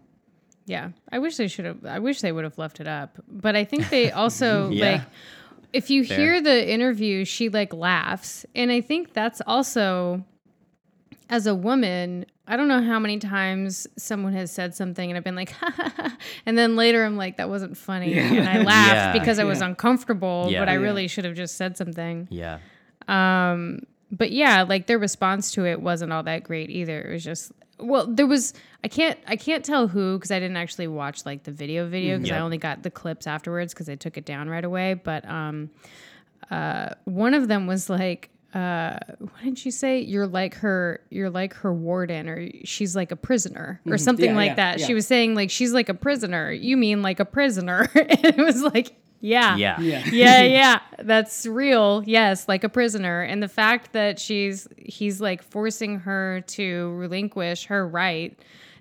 yeah. 0.66 0.90
I 1.12 1.20
wish 1.20 1.36
they 1.38 1.48
should 1.48 1.66
have. 1.66 1.84
I 1.86 2.00
wish 2.00 2.22
they 2.22 2.32
would 2.32 2.44
have 2.46 2.58
left 2.58 2.80
it 2.80 2.88
up. 2.88 3.18
But 3.28 3.56
I 3.56 3.64
think 3.66 3.90
they 3.90 4.12
also 4.22 4.70
Yeah. 4.70 4.92
like. 4.92 5.02
If 5.74 5.90
you 5.90 6.04
Fair. 6.04 6.18
hear 6.18 6.42
the 6.42 6.70
interview, 6.70 7.24
she 7.26 7.50
like 7.50 7.74
laughs, 7.74 8.46
and 8.56 8.72
I 8.72 8.82
think 8.82 9.14
that's 9.14 9.42
also 9.48 10.26
as 11.30 11.48
a 11.48 11.56
woman, 11.56 12.26
I 12.46 12.58
don't 12.58 12.68
know 12.68 12.82
how 12.82 13.00
many 13.00 13.18
times 13.18 13.88
someone 13.98 14.34
has 14.34 14.52
said 14.52 14.76
something 14.76 15.10
and 15.10 15.18
I've 15.18 15.24
been 15.24 15.36
like, 15.36 15.54
and 16.46 16.58
then 16.58 16.76
later 16.76 17.06
I'm 17.06 17.16
like, 17.16 17.38
that 17.38 17.48
wasn't 17.48 17.78
funny. 17.78 18.14
Yeah. 18.14 18.24
And 18.34 18.50
I 18.50 18.58
laughed 18.64 18.94
Yeah. 18.94 19.14
because 19.14 19.40
I 19.40 19.46
was 19.46 19.62
Yeah. 19.62 19.68
uncomfortable, 19.68 20.50
Yeah. 20.50 20.60
but 20.60 20.68
I 20.68 20.74
Yeah. 20.74 20.80
really 20.80 21.08
should 21.08 21.24
have 21.24 21.36
just 21.36 21.56
said 21.56 21.78
something. 21.78 22.28
Yeah, 22.30 22.60
um, 23.08 23.80
But 24.12 24.32
yeah, 24.32 24.64
like 24.64 24.88
their 24.88 25.00
response 25.00 25.52
to 25.54 25.66
it 25.66 25.82
wasn't 25.82 26.12
all 26.12 26.24
that 26.24 26.44
great 26.44 26.70
either. 26.70 27.00
It 27.02 27.14
was 27.14 27.24
just, 27.24 27.52
well, 27.80 28.06
there 28.08 28.28
was, 28.28 28.54
I 28.84 28.88
can't, 28.90 29.18
I 29.28 29.36
can't 29.38 29.64
tell 29.64 29.88
who 29.88 30.18
because 30.18 30.32
I 30.32 30.40
didn't 30.40 30.58
actually 30.58 30.88
watch 30.88 31.26
like 31.26 31.44
the 31.44 31.52
video 31.52 31.88
video 31.88 32.18
because 32.18 32.32
I 32.32 32.40
only 32.40 32.58
got 32.58 32.84
the 32.84 32.92
clips 32.92 33.26
afterwards 33.28 33.74
because 33.74 33.88
I 33.90 33.96
took 33.96 34.18
it 34.18 34.26
down 34.26 34.50
right 34.50 34.66
away. 34.66 34.96
But 34.96 35.28
um, 35.30 35.70
uh, 36.50 36.90
one 37.06 37.34
of 37.34 37.48
them 37.48 37.68
was 37.68 37.90
like, 37.90 38.30
uh, 38.54 38.98
what 39.20 39.44
did 39.46 39.58
she 39.58 39.72
say? 39.72 40.02
You're 40.02 40.28
like 40.28 40.56
her, 40.56 41.00
you're 41.10 41.30
like 41.30 41.54
her 41.54 41.74
warden, 41.74 42.28
or 42.28 42.50
she's 42.66 42.98
like 42.98 43.14
a 43.14 43.16
prisoner, 43.16 43.80
or 43.88 43.98
something 43.98 44.32
Yeah, 44.32 44.36
like 44.36 44.50
yeah, 44.50 44.56
that. 44.56 44.80
yeah. 44.80 44.88
She 44.88 44.94
was 44.94 45.08
saying 45.08 45.36
like 45.36 45.50
she's 45.50 45.72
like 45.72 45.88
a 45.88 45.94
prisoner. 45.94 46.52
You 46.52 46.76
mean 46.76 47.02
like 47.02 47.22
a 47.22 47.26
prisoner? 47.26 47.90
and 47.96 48.26
it 48.26 48.38
was 48.38 48.62
like, 48.62 48.92
yeah, 49.22 49.56
yeah, 49.56 49.80
Yeah. 49.80 50.04
yeah, 50.12 50.42
yeah, 50.44 50.80
that's 51.00 51.46
real. 51.46 52.04
Yes, 52.06 52.48
like 52.48 52.64
a 52.64 52.70
prisoner. 52.70 53.22
And 53.22 53.42
the 53.42 53.48
fact 53.48 53.94
that 53.94 54.20
she's 54.20 54.68
he's 54.78 55.22
like 55.22 55.42
forcing 55.44 56.00
her 56.00 56.42
to 56.48 56.94
relinquish 56.96 57.66
her 57.68 57.88
right 57.88 58.38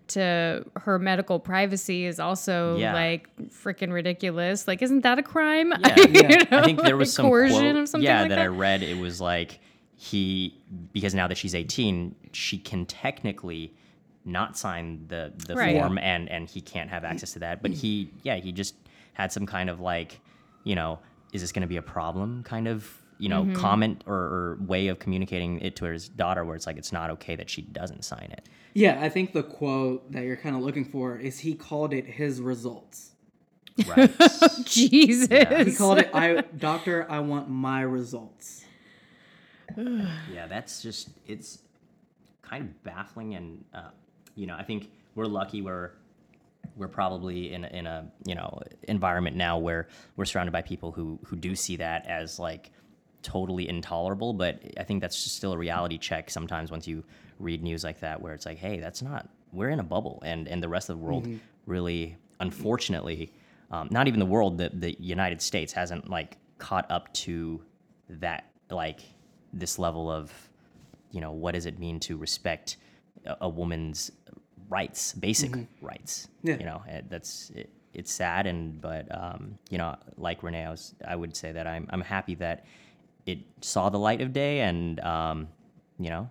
to 0.09 0.65
her 0.77 0.99
medical 0.99 1.39
privacy 1.39 2.05
is 2.05 2.19
also 2.19 2.77
Yeah. 2.79 2.95
like 2.95 3.29
freaking 3.51 3.93
ridiculous. 3.93 4.67
Like, 4.67 4.83
isn't 4.83 5.03
that 5.03 5.19
a 5.19 5.23
crime? 5.23 5.73
Yeah. 5.79 5.95
You 6.09 6.23
know, 6.51 6.59
I 6.59 6.65
think 6.65 6.83
there 6.83 6.97
was 6.97 7.11
like 7.11 7.15
some 7.17 7.27
coercion 7.27 7.61
quote, 7.61 7.77
or 7.77 7.87
something 7.87 8.05
yeah, 8.05 8.21
like 8.23 8.31
that, 8.31 8.37
that. 8.37 8.43
I 8.43 8.47
read. 8.49 8.83
It 8.83 8.99
was 8.99 9.21
like 9.21 9.61
he 9.97 10.55
because 10.93 11.15
now 11.15 11.29
that 11.29 11.37
she's 11.39 11.55
18, 11.55 12.15
she 12.33 12.59
can 12.59 12.87
technically 12.87 13.73
not 14.25 14.57
sign 14.59 15.05
the 15.09 15.33
the 15.47 15.55
Right. 15.55 15.79
form 15.79 15.97
and 15.99 16.29
and 16.29 16.49
he 16.49 16.61
can't 16.61 16.91
have 16.91 17.05
access 17.05 17.33
to 17.35 17.39
that. 17.41 17.63
But 17.63 17.71
he 17.73 18.11
yeah, 18.23 18.37
he 18.37 18.51
just 18.53 18.75
had 19.13 19.31
some 19.33 19.47
kind 19.47 19.69
of 19.71 19.79
like, 19.81 20.19
you 20.65 20.75
know, 20.75 20.99
is 21.33 21.41
this 21.41 21.53
going 21.53 21.63
to 21.63 21.69
be 21.69 21.77
a 21.77 21.83
problem 21.83 22.43
kind 22.43 22.67
of 22.69 22.97
you 23.19 23.29
know 23.29 23.43
Mm-hmm. 23.45 23.55
comment 23.55 24.03
or, 24.07 24.15
or 24.15 24.59
way 24.67 24.89
of 24.89 24.99
communicating 24.99 25.61
it 25.61 25.77
to 25.77 25.85
his 25.85 26.09
daughter 26.09 26.45
where 26.45 26.57
it's 26.57 26.67
like 26.67 26.79
it's 26.79 26.93
not 26.93 27.11
okay 27.11 27.37
that 27.37 27.51
she 27.51 27.63
doesn't 27.63 28.05
sign 28.05 28.29
it. 28.33 28.49
Yeah, 28.73 28.99
I 29.01 29.09
think 29.09 29.33
the 29.33 29.43
quote 29.43 30.11
that 30.13 30.23
you're 30.25 30.37
kind 30.37 30.57
of 30.57 30.63
looking 30.63 30.85
for 30.85 31.17
is 31.19 31.41
he 31.41 31.55
called 31.55 31.93
it 31.93 32.07
his 32.07 32.41
results. 32.41 33.11
Right. 33.87 34.11
Jesus. 34.65 35.29
He 35.67 35.75
called 35.77 35.99
it 35.99 36.11
I 36.15 36.43
doctor, 36.57 37.07
I 37.11 37.21
want 37.21 37.49
my 37.49 37.83
results. 37.83 38.65
Yeah, 40.33 40.47
that's 40.49 40.83
just 40.83 41.11
it's 41.27 41.59
kind 42.43 42.65
of 42.65 42.83
baffling, 42.83 43.35
and 43.35 43.65
uh, 43.73 43.91
you 44.35 44.47
know, 44.47 44.57
I 44.57 44.65
think 44.65 44.91
we're 45.15 45.27
lucky 45.27 45.63
we're 45.63 45.93
we're 46.77 46.89
probably 46.89 47.53
in 47.53 47.65
in 47.65 47.87
a 47.87 48.11
you 48.25 48.35
know 48.35 48.61
environment 48.85 49.37
now 49.37 49.59
where 49.59 49.89
we're 50.17 50.25
surrounded 50.25 50.53
by 50.53 50.63
people 50.63 50.93
who 50.93 51.19
who 51.25 51.37
do 51.37 51.55
see 51.55 51.77
that 51.77 52.07
as 52.07 52.39
like 52.39 52.71
totally 53.23 53.69
intolerable. 53.69 54.33
But 54.33 54.63
I 54.79 54.85
think 54.85 55.01
that's 55.01 55.23
just 55.23 55.37
still 55.37 55.53
a 55.53 55.59
reality 55.59 55.99
check 55.99 56.31
sometimes 56.31 56.71
once 56.71 56.87
you 56.87 57.05
read 57.39 57.63
news 57.63 57.85
like 57.85 58.01
that, 58.01 58.21
where 58.21 58.35
it's 58.35 58.47
like, 58.47 58.59
hey, 58.59 58.81
that's 58.81 59.03
not 59.03 59.29
we're 59.53 59.71
in 59.71 59.81
a 59.81 59.85
bubble, 59.85 60.23
and 60.25 60.49
and 60.49 60.63
the 60.63 60.69
rest 60.69 60.89
of 60.91 60.99
the 60.99 61.05
world 61.05 61.27
really, 61.67 62.17
unfortunately, 62.41 63.33
um, 63.71 63.89
not 63.91 64.09
even 64.09 64.21
the 64.21 64.27
world, 64.27 64.59
the 64.59 64.71
the 64.73 64.97
United 65.01 65.43
States 65.43 65.73
hasn't 65.73 66.09
like 66.09 66.37
caught 66.59 66.91
up 66.91 67.13
to 67.15 67.63
that 68.09 68.51
like 68.71 69.01
this 69.53 69.79
level 69.79 70.11
of 70.11 70.33
you 71.11 71.21
know 71.21 71.33
what 71.33 71.55
does 71.55 71.67
it 71.67 71.79
mean 71.79 71.99
to 71.99 72.17
respect 72.17 72.77
a, 73.27 73.37
a 73.43 73.49
woman's 73.49 74.13
rights 74.71 75.13
basic 75.15 75.53
rights 75.83 76.29
Yeah. 76.43 76.57
you 76.59 76.65
know 76.65 76.83
that's 77.11 77.51
it, 77.51 77.69
it's 77.93 78.13
sad 78.13 78.47
and 78.47 78.81
but 78.81 79.05
um, 79.15 79.59
you 79.69 79.77
know 79.79 79.97
like 80.17 80.43
renee 80.43 80.65
I, 80.65 80.71
was, 80.71 80.95
I 81.07 81.17
would 81.17 81.37
say 81.37 81.53
that 81.53 81.67
I'm, 81.67 81.87
I'm 81.91 82.01
happy 82.01 82.37
that 82.37 82.65
it 83.27 83.39
saw 83.61 83.91
the 83.91 83.99
light 83.99 84.21
of 84.23 84.33
day 84.33 84.61
and 84.61 84.99
um, 85.01 85.49
you 85.99 86.09
know 86.11 86.31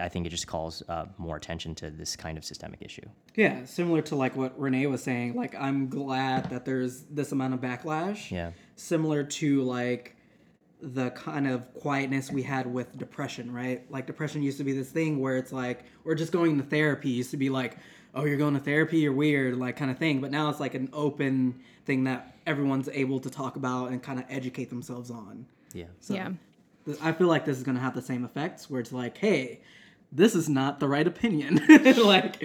i 0.00 0.08
think 0.08 0.26
it 0.26 0.30
just 0.30 0.46
calls 0.46 0.82
uh, 0.88 1.04
more 1.18 1.36
attention 1.36 1.74
to 1.76 1.90
this 1.90 2.16
kind 2.16 2.36
of 2.38 2.44
systemic 2.44 2.80
issue 2.82 3.06
Yeah, 3.36 3.64
similar 3.64 4.00
to 4.02 4.16
like 4.16 4.34
what 4.36 4.58
Renee 4.58 4.86
was 4.86 5.02
saying. 5.02 5.34
Like, 5.34 5.54
I'm 5.56 5.88
glad 5.88 6.50
that 6.50 6.64
there's 6.64 7.02
this 7.10 7.32
amount 7.32 7.54
of 7.54 7.60
backlash. 7.60 8.30
yeah 8.30 8.50
Similar 8.76 9.24
to 9.40 9.62
like 9.62 10.13
the 10.92 11.10
kind 11.10 11.46
of 11.46 11.72
quietness 11.74 12.30
we 12.30 12.42
had 12.42 12.66
with 12.66 12.96
depression, 12.98 13.52
right? 13.52 13.90
Like, 13.90 14.06
depression 14.06 14.42
used 14.42 14.58
to 14.58 14.64
be 14.64 14.72
this 14.72 14.90
thing 14.90 15.20
where 15.20 15.36
it's 15.36 15.52
like, 15.52 15.84
we're 16.04 16.14
just 16.14 16.32
going 16.32 16.58
to 16.58 16.64
therapy 16.64 17.10
used 17.10 17.30
to 17.30 17.36
be 17.36 17.48
like, 17.48 17.78
oh, 18.14 18.24
you're 18.24 18.36
going 18.36 18.54
to 18.54 18.60
therapy, 18.60 18.98
you're 18.98 19.12
weird, 19.12 19.56
like 19.56 19.76
kind 19.76 19.90
of 19.90 19.98
thing. 19.98 20.20
But 20.20 20.30
now 20.30 20.48
it's 20.50 20.60
like 20.60 20.74
an 20.74 20.88
open 20.92 21.60
thing 21.84 22.04
that 22.04 22.36
everyone's 22.46 22.88
able 22.92 23.20
to 23.20 23.30
talk 23.30 23.56
about 23.56 23.90
and 23.90 24.02
kind 24.02 24.18
of 24.18 24.24
educate 24.28 24.70
themselves 24.70 25.10
on. 25.10 25.46
yeah 25.72 25.86
So 26.00 26.14
yeah. 26.14 26.30
th- 26.84 26.98
I 27.02 27.12
feel 27.12 27.26
like 27.26 27.44
this 27.44 27.56
is 27.56 27.62
going 27.62 27.76
to 27.76 27.80
have 27.82 27.94
the 27.94 28.02
same 28.02 28.24
effects 28.24 28.70
where 28.70 28.80
it's 28.80 28.92
like, 28.92 29.18
hey, 29.18 29.60
this 30.12 30.34
is 30.34 30.48
not 30.48 30.80
the 30.80 30.88
right 30.88 31.06
opinion. 31.06 31.60
like, 32.04 32.40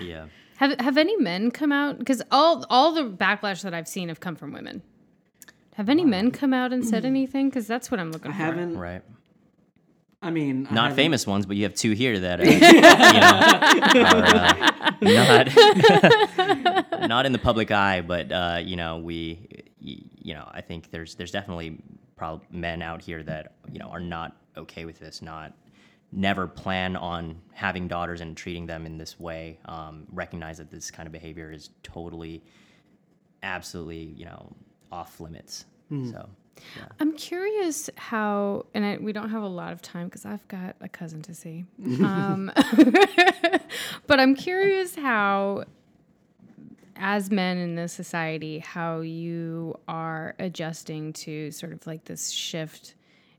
yeah 0.00 0.26
Have 0.56 0.78
have 0.80 0.96
any 0.96 1.16
men 1.16 1.50
come 1.50 1.72
out? 1.72 1.98
Because 1.98 2.22
all 2.30 2.64
all 2.70 2.92
the 2.92 3.04
backlash 3.04 3.62
that 3.62 3.74
I've 3.74 3.88
seen 3.88 4.08
have 4.08 4.20
come 4.20 4.36
from 4.36 4.52
women. 4.52 4.82
Have 5.80 5.88
any 5.88 6.04
men 6.04 6.30
come 6.30 6.52
out 6.52 6.74
and 6.74 6.86
said 6.86 7.06
anything? 7.06 7.48
Because 7.48 7.66
that's 7.66 7.90
what 7.90 7.98
I'm 7.98 8.12
looking 8.12 8.30
I 8.32 8.34
for. 8.34 8.42
haven't. 8.42 8.76
right 8.76 9.00
I 10.20 10.28
mean, 10.30 10.66
I 10.70 10.74
not 10.74 10.82
haven't- 10.90 10.96
famous 10.96 11.26
ones, 11.26 11.46
but 11.46 11.56
you 11.56 11.62
have 11.62 11.72
two 11.72 11.92
here 11.92 12.20
that 12.20 12.38
uh, 12.38 12.44
you 13.94 14.00
know, 14.02 14.10
are 14.10 14.26
uh, 14.26 15.48
not 17.00 17.08
not 17.08 17.24
in 17.24 17.32
the 17.32 17.38
public 17.42 17.70
eye. 17.70 18.02
But 18.02 18.30
uh, 18.30 18.60
you 18.62 18.76
know, 18.76 18.98
we 18.98 19.38
y- 19.82 20.02
you 20.20 20.34
know, 20.34 20.46
I 20.52 20.60
think 20.60 20.90
there's 20.90 21.14
there's 21.14 21.30
definitely 21.30 21.78
prob- 22.14 22.44
men 22.50 22.82
out 22.82 23.00
here 23.00 23.22
that 23.22 23.54
you 23.72 23.78
know 23.78 23.86
are 23.88 24.00
not 24.00 24.36
okay 24.58 24.84
with 24.84 24.98
this, 24.98 25.22
not 25.22 25.54
never 26.12 26.46
plan 26.46 26.94
on 26.94 27.40
having 27.54 27.88
daughters 27.88 28.20
and 28.20 28.36
treating 28.36 28.66
them 28.66 28.84
in 28.84 28.98
this 28.98 29.18
way. 29.18 29.58
Um, 29.64 30.06
recognize 30.12 30.58
that 30.58 30.70
this 30.70 30.90
kind 30.90 31.06
of 31.06 31.12
behavior 31.14 31.50
is 31.50 31.70
totally, 31.82 32.42
absolutely, 33.42 34.12
you 34.18 34.26
know, 34.26 34.52
off 34.92 35.18
limits. 35.20 35.64
So. 36.10 36.28
I'm 36.98 37.14
curious 37.14 37.88
how, 37.96 38.66
and 38.74 38.84
I, 38.84 38.98
we 38.98 39.12
don't 39.12 39.30
have 39.30 39.42
a 39.42 39.48
lot 39.48 39.72
of 39.72 39.80
time 39.82 40.06
because 40.06 40.26
I've 40.26 40.46
got 40.48 40.76
a 40.80 40.88
cousin 40.88 41.22
to 41.22 41.34
see. 41.34 41.64
Um, 42.04 42.50
but 44.06 44.20
I'm 44.20 44.34
curious 44.34 44.94
how, 44.94 45.64
as 46.96 47.30
men 47.30 47.58
in 47.58 47.74
this 47.74 47.92
society, 47.92 48.58
how 48.58 49.00
you 49.00 49.78
are 49.88 50.34
adjusting 50.38 51.12
to 51.14 51.50
sort 51.50 51.72
of 51.72 51.86
like 51.86 52.04
this 52.04 52.30
shift 52.30 52.94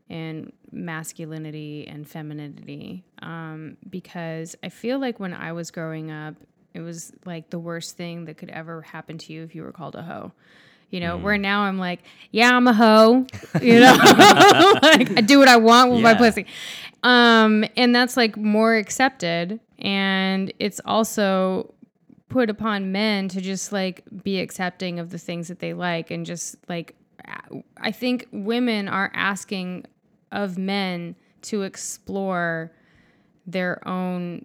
in 0.08 0.52
masculinity 0.70 1.86
and 1.88 2.08
femininity. 2.08 3.04
Um, 3.20 3.76
because 3.88 4.56
I 4.62 4.68
feel 4.68 4.98
like 4.98 5.18
when 5.20 5.32
I 5.32 5.52
was 5.52 5.70
growing 5.70 6.10
up, 6.10 6.34
it 6.74 6.80
was 6.80 7.12
like 7.24 7.50
the 7.50 7.58
worst 7.58 7.96
thing 7.96 8.24
that 8.26 8.36
could 8.36 8.50
ever 8.50 8.82
happen 8.82 9.18
to 9.18 9.32
you 9.32 9.42
if 9.42 9.54
you 9.54 9.62
were 9.62 9.72
called 9.72 9.94
a 9.94 10.02
hoe. 10.02 10.32
You 10.92 11.00
know, 11.00 11.16
where 11.16 11.38
now 11.38 11.62
I'm 11.62 11.78
like, 11.78 12.00
yeah, 12.30 12.54
I'm 12.54 12.68
a 12.68 12.72
hoe. 12.72 13.26
You 13.60 13.80
know, 13.80 13.96
like 14.82 15.16
I 15.16 15.22
do 15.24 15.38
what 15.38 15.48
I 15.48 15.56
want 15.56 15.90
with 15.90 16.02
my 16.02 16.14
pussy. 16.14 16.46
Um, 17.02 17.64
and 17.76 17.94
that's 17.94 18.16
like 18.16 18.36
more 18.36 18.76
accepted. 18.76 19.58
And 19.78 20.52
it's 20.58 20.80
also 20.84 21.74
put 22.28 22.48
upon 22.50 22.92
men 22.92 23.28
to 23.28 23.40
just 23.40 23.72
like 23.72 24.04
be 24.22 24.38
accepting 24.40 24.98
of 24.98 25.10
the 25.10 25.18
things 25.18 25.48
that 25.48 25.58
they 25.58 25.74
like 25.74 26.10
and 26.10 26.24
just 26.24 26.56
like 26.68 26.94
I 27.76 27.90
think 27.90 28.26
women 28.32 28.88
are 28.88 29.10
asking 29.14 29.86
of 30.30 30.58
men 30.58 31.14
to 31.42 31.62
explore 31.62 32.72
their 33.46 33.86
own 33.86 34.44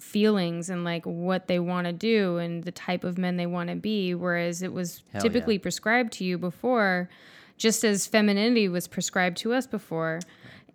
feelings 0.00 0.70
and 0.70 0.84
like 0.84 1.04
what 1.04 1.48
they 1.48 1.58
want 1.58 1.86
to 1.86 1.92
do 1.92 2.38
and 2.38 2.64
the 2.64 2.72
type 2.72 3.04
of 3.04 3.18
men 3.18 3.36
they 3.36 3.46
want 3.46 3.68
to 3.68 3.76
be 3.76 4.14
whereas 4.14 4.62
it 4.62 4.72
was 4.72 5.02
Hell 5.12 5.20
typically 5.20 5.56
yeah. 5.56 5.62
prescribed 5.62 6.12
to 6.14 6.24
you 6.24 6.38
before 6.38 7.10
just 7.58 7.84
as 7.84 8.06
femininity 8.06 8.68
was 8.68 8.88
prescribed 8.88 9.36
to 9.38 9.52
us 9.52 9.66
before. 9.66 10.20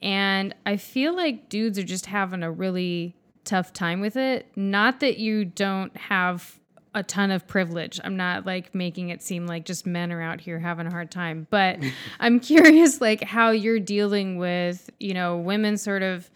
And 0.01 0.53
i 0.65 0.77
feel 0.77 1.15
like 1.15 1.49
dudes 1.49 1.77
are 1.77 1.83
just 1.83 2.05
having 2.05 2.43
a 2.43 2.51
really 2.51 3.15
tough 3.43 3.73
time 3.73 3.99
with 3.99 4.15
it. 4.15 4.47
Not 4.55 4.99
that 4.99 5.17
you 5.17 5.45
don't 5.45 5.95
have 5.97 6.59
a 6.93 7.03
ton 7.03 7.31
of 7.31 7.47
privilege. 7.47 7.99
I'm 8.03 8.17
not 8.17 8.45
like 8.45 8.73
making 8.73 9.09
it 9.09 9.21
seem 9.21 9.47
like 9.47 9.65
just 9.65 9.85
men 9.85 10.11
are 10.11 10.21
out 10.21 10.41
here 10.41 10.59
having 10.59 10.87
a 10.87 10.91
hard 10.91 11.11
time. 11.11 11.47
But 11.49 11.79
i'm 12.19 12.39
curious 12.39 13.01
like 13.01 13.23
how 13.23 13.49
you're 13.49 13.79
dealing 13.79 14.37
with 14.37 14.89
you 14.99 15.13
know 15.13 15.37
women 15.37 15.77
sort 15.77 16.03
of 16.03 16.29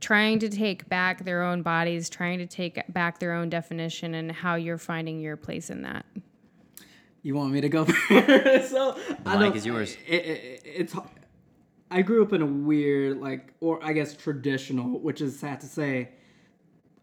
trying 0.00 0.38
to 0.40 0.48
take 0.48 0.88
back 0.88 1.24
their 1.24 1.42
own 1.42 1.62
bodies, 1.62 2.08
trying 2.10 2.38
to 2.38 2.46
take 2.46 2.80
back 2.92 3.18
their 3.18 3.32
own 3.32 3.48
definition, 3.48 4.14
and 4.14 4.32
how 4.32 4.54
you're 4.54 4.78
finding 4.78 5.20
your 5.20 5.36
place 5.36 5.70
in 5.70 5.82
that. 5.82 6.06
You 7.22 7.34
want 7.34 7.52
me 7.52 7.60
to 7.60 7.68
go 7.68 7.84
first? 8.08 8.70
so 8.70 8.98
I 9.26 9.36
mic 9.36 9.54
is 9.54 9.66
yours. 9.66 9.96
It, 10.06 10.24
it, 10.24 10.62
it's. 10.64 10.96
I 11.90 12.02
grew 12.02 12.22
up 12.22 12.32
in 12.32 12.40
a 12.40 12.46
weird, 12.46 13.20
like, 13.20 13.52
or 13.60 13.84
I 13.84 13.92
guess 13.92 14.14
traditional, 14.14 15.00
which 15.00 15.20
is 15.20 15.38
sad 15.38 15.60
to 15.60 15.66
say, 15.66 16.10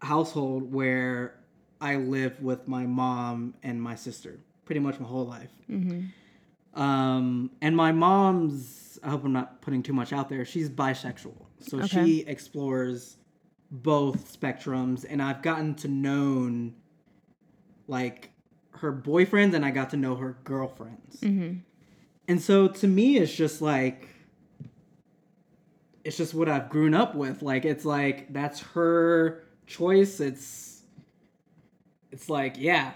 household 0.00 0.72
where 0.72 1.38
I 1.80 1.96
lived 1.96 2.42
with 2.42 2.66
my 2.66 2.86
mom 2.86 3.54
and 3.62 3.80
my 3.82 3.94
sister 3.94 4.40
pretty 4.64 4.80
much 4.80 4.98
my 5.00 5.06
whole 5.06 5.26
life. 5.26 5.50
Um, 6.74 7.50
and 7.62 7.76
my 7.76 7.92
mom's. 7.92 8.98
I 9.02 9.10
hope 9.10 9.24
I'm 9.24 9.32
not 9.32 9.60
putting 9.60 9.82
too 9.82 9.92
much 9.92 10.12
out 10.12 10.28
there. 10.28 10.44
She's 10.44 10.68
bisexual, 10.68 11.46
so 11.60 11.78
Okay. 11.80 12.04
she 12.04 12.20
explores 12.20 13.16
both 13.70 14.38
spectrums, 14.40 15.04
and 15.08 15.20
I've 15.22 15.42
gotten 15.42 15.74
to 15.76 15.88
known 15.88 16.74
like 17.86 18.30
her 18.72 18.92
boyfriends, 18.92 19.54
and 19.54 19.64
I 19.64 19.70
got 19.70 19.90
to 19.90 19.96
know 19.96 20.14
her 20.16 20.36
girlfriends. 20.44 21.20
Mm-hmm. 21.20 21.58
And 22.28 22.42
so 22.42 22.68
to 22.68 22.86
me, 22.86 23.16
it's 23.18 23.34
just 23.34 23.60
like 23.62 24.08
it's 26.04 26.16
just 26.16 26.34
what 26.34 26.48
I've 26.48 26.68
grown 26.70 26.94
up 26.94 27.14
with. 27.14 27.42
Like 27.42 27.64
it's 27.64 27.84
like 27.84 28.32
that's 28.32 28.60
her 28.60 29.44
choice. 29.66 30.20
It's 30.20 30.82
it's 32.10 32.28
like 32.30 32.56
yeah, 32.58 32.92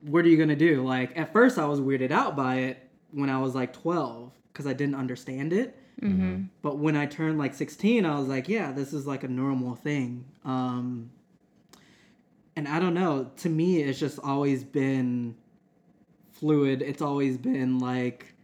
what 0.00 0.24
are 0.24 0.28
you 0.28 0.36
gonna 0.36 0.56
do? 0.56 0.84
Like 0.84 1.16
at 1.16 1.32
first, 1.32 1.58
I 1.58 1.66
was 1.66 1.80
weirded 1.80 2.10
out 2.10 2.36
by 2.36 2.56
it 2.56 2.90
when 3.10 3.30
I 3.30 3.38
was 3.38 3.54
like 3.54 3.72
twelve 3.72 4.32
because 4.52 4.66
I 4.66 4.72
didn't 4.72 4.94
understand 4.94 5.52
it. 5.52 5.78
But 6.62 6.78
when 6.78 6.96
I 6.96 7.06
turned 7.06 7.38
like 7.38 7.54
sixteen, 7.54 8.04
I 8.04 8.18
was 8.18 8.28
like, 8.28 8.48
yeah, 8.48 8.72
this 8.72 8.92
is 8.92 9.06
like 9.06 9.24
a 9.24 9.28
normal 9.28 9.74
thing. 9.74 10.24
Um, 10.44 11.10
and 12.54 12.68
I 12.68 12.78
don't 12.78 12.94
know. 12.94 13.30
To 13.38 13.48
me, 13.48 13.82
it's 13.82 13.98
just 13.98 14.18
always 14.18 14.64
been 14.64 15.36
fluid. 16.32 16.82
It's 16.82 17.02
always 17.02 17.38
been 17.38 17.78
like 17.78 18.34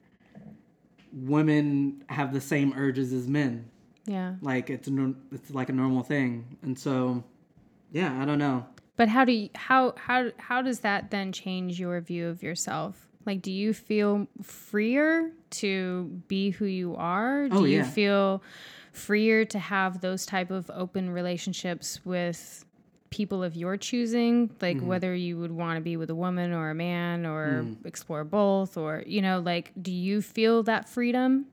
women 1.12 2.02
have 2.08 2.32
the 2.32 2.40
same 2.40 2.72
urges 2.76 3.12
as 3.12 3.28
men. 3.28 3.68
Yeah. 4.06 4.34
Like 4.40 4.70
it's 4.70 4.88
a, 4.88 5.14
it's 5.30 5.50
like 5.50 5.68
a 5.68 5.72
normal 5.72 6.02
thing. 6.02 6.56
And 6.62 6.78
so, 6.78 7.22
yeah, 7.92 8.20
I 8.20 8.24
don't 8.24 8.38
know. 8.38 8.66
But 8.96 9.08
how 9.08 9.24
do 9.24 9.32
you 9.32 9.50
how 9.54 9.94
how 9.96 10.30
how 10.38 10.62
does 10.62 10.80
that 10.80 11.10
then 11.10 11.32
change 11.32 11.78
your 11.78 12.00
view 12.00 12.28
of 12.28 12.42
yourself? 12.42 13.08
Like 13.26 13.42
do 13.42 13.52
you 13.52 13.72
feel 13.72 14.26
freer 14.42 15.30
to 15.50 16.22
be 16.28 16.50
who 16.50 16.64
you 16.64 16.96
are? 16.96 17.48
Do 17.48 17.56
Oh, 17.58 17.64
you 17.64 17.84
feel 17.84 18.42
freer 18.92 19.44
to 19.46 19.58
have 19.58 20.00
those 20.00 20.26
type 20.26 20.50
of 20.50 20.70
open 20.74 21.10
relationships 21.10 22.00
with 22.04 22.64
people 23.10 23.42
of 23.44 23.54
your 23.56 23.76
choosing 23.76 24.50
like 24.62 24.78
Mm-hmm. 24.78 24.86
whether 24.86 25.14
you 25.14 25.38
would 25.38 25.52
want 25.52 25.76
to 25.76 25.82
be 25.82 25.96
with 25.98 26.08
a 26.08 26.14
woman 26.14 26.52
or 26.54 26.70
a 26.70 26.74
man 26.74 27.26
or 27.26 27.66
Mm. 27.66 27.84
explore 27.86 28.24
both 28.24 28.78
or 28.78 29.02
you 29.06 29.20
know 29.20 29.38
like 29.40 29.70
do 29.80 29.92
you 29.92 30.22
feel 30.22 30.62
that 30.62 30.88
freedom 30.88 31.44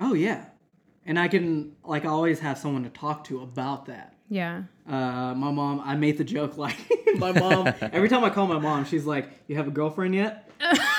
Oh 0.00 0.14
yeah, 0.14 0.46
and 1.06 1.16
I 1.18 1.28
can 1.28 1.76
like 1.84 2.04
always 2.04 2.40
have 2.40 2.58
someone 2.58 2.82
to 2.82 2.90
talk 2.90 3.22
to 3.24 3.40
about 3.42 3.86
that. 3.86 4.14
yeah 4.28 4.64
Uh, 4.88 5.32
my 5.34 5.50
mom, 5.52 5.80
I 5.84 5.94
made 5.96 6.18
the 6.18 6.24
joke 6.24 6.56
like 6.58 6.76
my 7.14 7.30
mom. 7.44 7.72
Every 7.92 8.08
time 8.08 8.24
I 8.24 8.30
call 8.30 8.46
my 8.48 8.58
mom, 8.58 8.84
she's 8.84 9.04
like, 9.06 9.30
"You 9.46 9.56
have 9.56 9.68
a 9.68 9.70
girlfriend 9.70 10.14
yet?" 10.14 10.50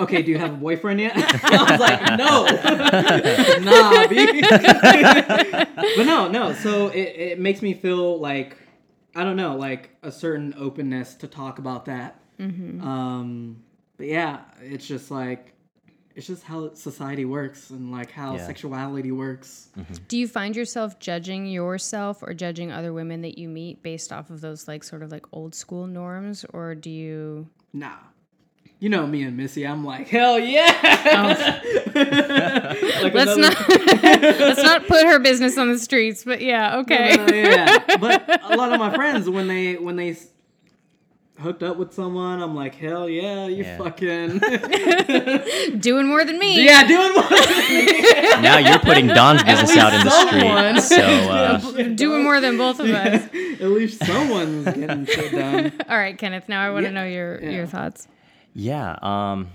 okay, 0.00 0.22
do 0.22 0.30
you 0.30 0.38
have 0.38 0.52
a 0.52 0.56
boyfriend 0.56 1.00
yet? 1.00 1.12
I 1.44 1.70
was 1.70 1.80
like, 1.80 2.00
no, 2.18 2.44
nah, 3.70 4.06
B. 4.08 4.40
but 5.96 6.04
no, 6.06 6.28
no. 6.28 6.52
So 6.52 6.88
it, 6.88 6.98
it 7.32 7.38
makes 7.40 7.62
me 7.62 7.74
feel 7.74 8.18
like 8.18 8.56
I 9.14 9.24
don't 9.24 9.36
know, 9.36 9.56
like 9.56 9.96
a 10.02 10.10
certain 10.12 10.54
openness 10.56 11.14
to 11.16 11.28
talk 11.28 11.58
about 11.58 11.84
that. 11.86 12.20
Um, 12.38 13.62
but 13.96 14.06
yeah, 14.06 14.40
it's 14.62 14.86
just 14.86 15.10
like 15.10 15.52
it's 16.16 16.26
just 16.26 16.42
how 16.42 16.74
society 16.74 17.24
works 17.24 17.70
and 17.70 17.92
like 17.92 18.10
how 18.10 18.36
Yeah. 18.36 18.46
sexuality 18.46 19.12
works. 19.12 19.68
Do 20.08 20.16
you 20.18 20.26
find 20.26 20.56
yourself 20.56 20.98
judging 20.98 21.46
yourself 21.46 22.22
or 22.22 22.34
judging 22.34 22.72
other 22.72 22.92
women 22.92 23.20
that 23.22 23.38
you 23.38 23.48
meet 23.48 23.82
based 23.82 24.12
off 24.12 24.30
of 24.30 24.40
those 24.40 24.66
like 24.66 24.82
sort 24.84 25.02
of 25.02 25.10
like 25.12 25.24
old 25.32 25.54
school 25.54 25.86
norms 25.86 26.44
or 26.52 26.74
do 26.74 26.90
you 26.90 27.48
Nah. 27.72 27.96
You 28.80 28.88
know 28.88 29.06
me 29.06 29.22
and 29.24 29.36
Missy, 29.36 29.66
I'm 29.66 29.84
like, 29.84 30.08
hell 30.08 30.38
yeah! 30.38 31.60
Like 31.94 33.14
Let's 33.14 33.32
another- 33.32 33.40
not 33.40 33.68
let's 34.40 34.62
not 34.62 34.86
put 34.86 35.04
her 35.06 35.18
business 35.18 35.58
on 35.58 35.70
the 35.72 35.78
streets, 35.78 36.24
but 36.24 36.40
yeah, 36.40 36.78
okay. 36.78 37.12
Uh, 37.18 37.32
yeah. 37.32 37.96
But 37.98 38.42
a 38.50 38.56
lot 38.56 38.72
of 38.72 38.78
my 38.78 38.94
friends, 38.94 39.28
when 39.28 39.48
they 39.48 39.74
when 39.76 39.96
they 39.96 40.16
hooked 41.38 41.62
up 41.62 41.76
with 41.78 41.92
someone, 41.94 42.40
I'm 42.42 42.54
like, 42.54 42.74
hell 42.74 43.08
yeah, 43.08 43.46
you 43.46 43.64
Yeah. 43.64 43.78
fucking 43.78 44.38
Doing 45.80 46.06
more 46.06 46.24
than 46.24 46.38
me. 46.38 46.64
yeah, 46.64 46.86
doing 46.86 47.12
what? 47.14 48.40
now 48.42 48.58
you're 48.58 48.78
putting 48.78 49.06
Don's 49.08 49.42
business 49.42 49.76
out 49.76 49.92
in 49.94 50.04
the 50.04 50.10
someone. 50.10 50.80
street. 50.80 50.98
So 50.98 51.04
uh, 51.04 51.82
Doing 51.94 52.22
more 52.24 52.40
than 52.40 52.56
both 52.56 52.78
of 52.80 52.88
us. 52.90 53.24
At 53.60 53.68
least 53.70 54.04
someone's 54.04 54.64
getting 54.66 55.06
shit 55.06 55.32
done. 55.32 55.72
All 55.88 55.98
right, 55.98 56.16
Kenneth, 56.16 56.48
now 56.48 56.62
I 56.62 56.70
want 56.70 56.84
to 56.84 56.90
Yeah. 56.90 56.94
know 56.94 57.04
your 57.04 57.40
Yeah. 57.42 57.50
your 57.50 57.66
thoughts. 57.66 58.06
Yeah, 58.54 58.96
um, 59.02 59.50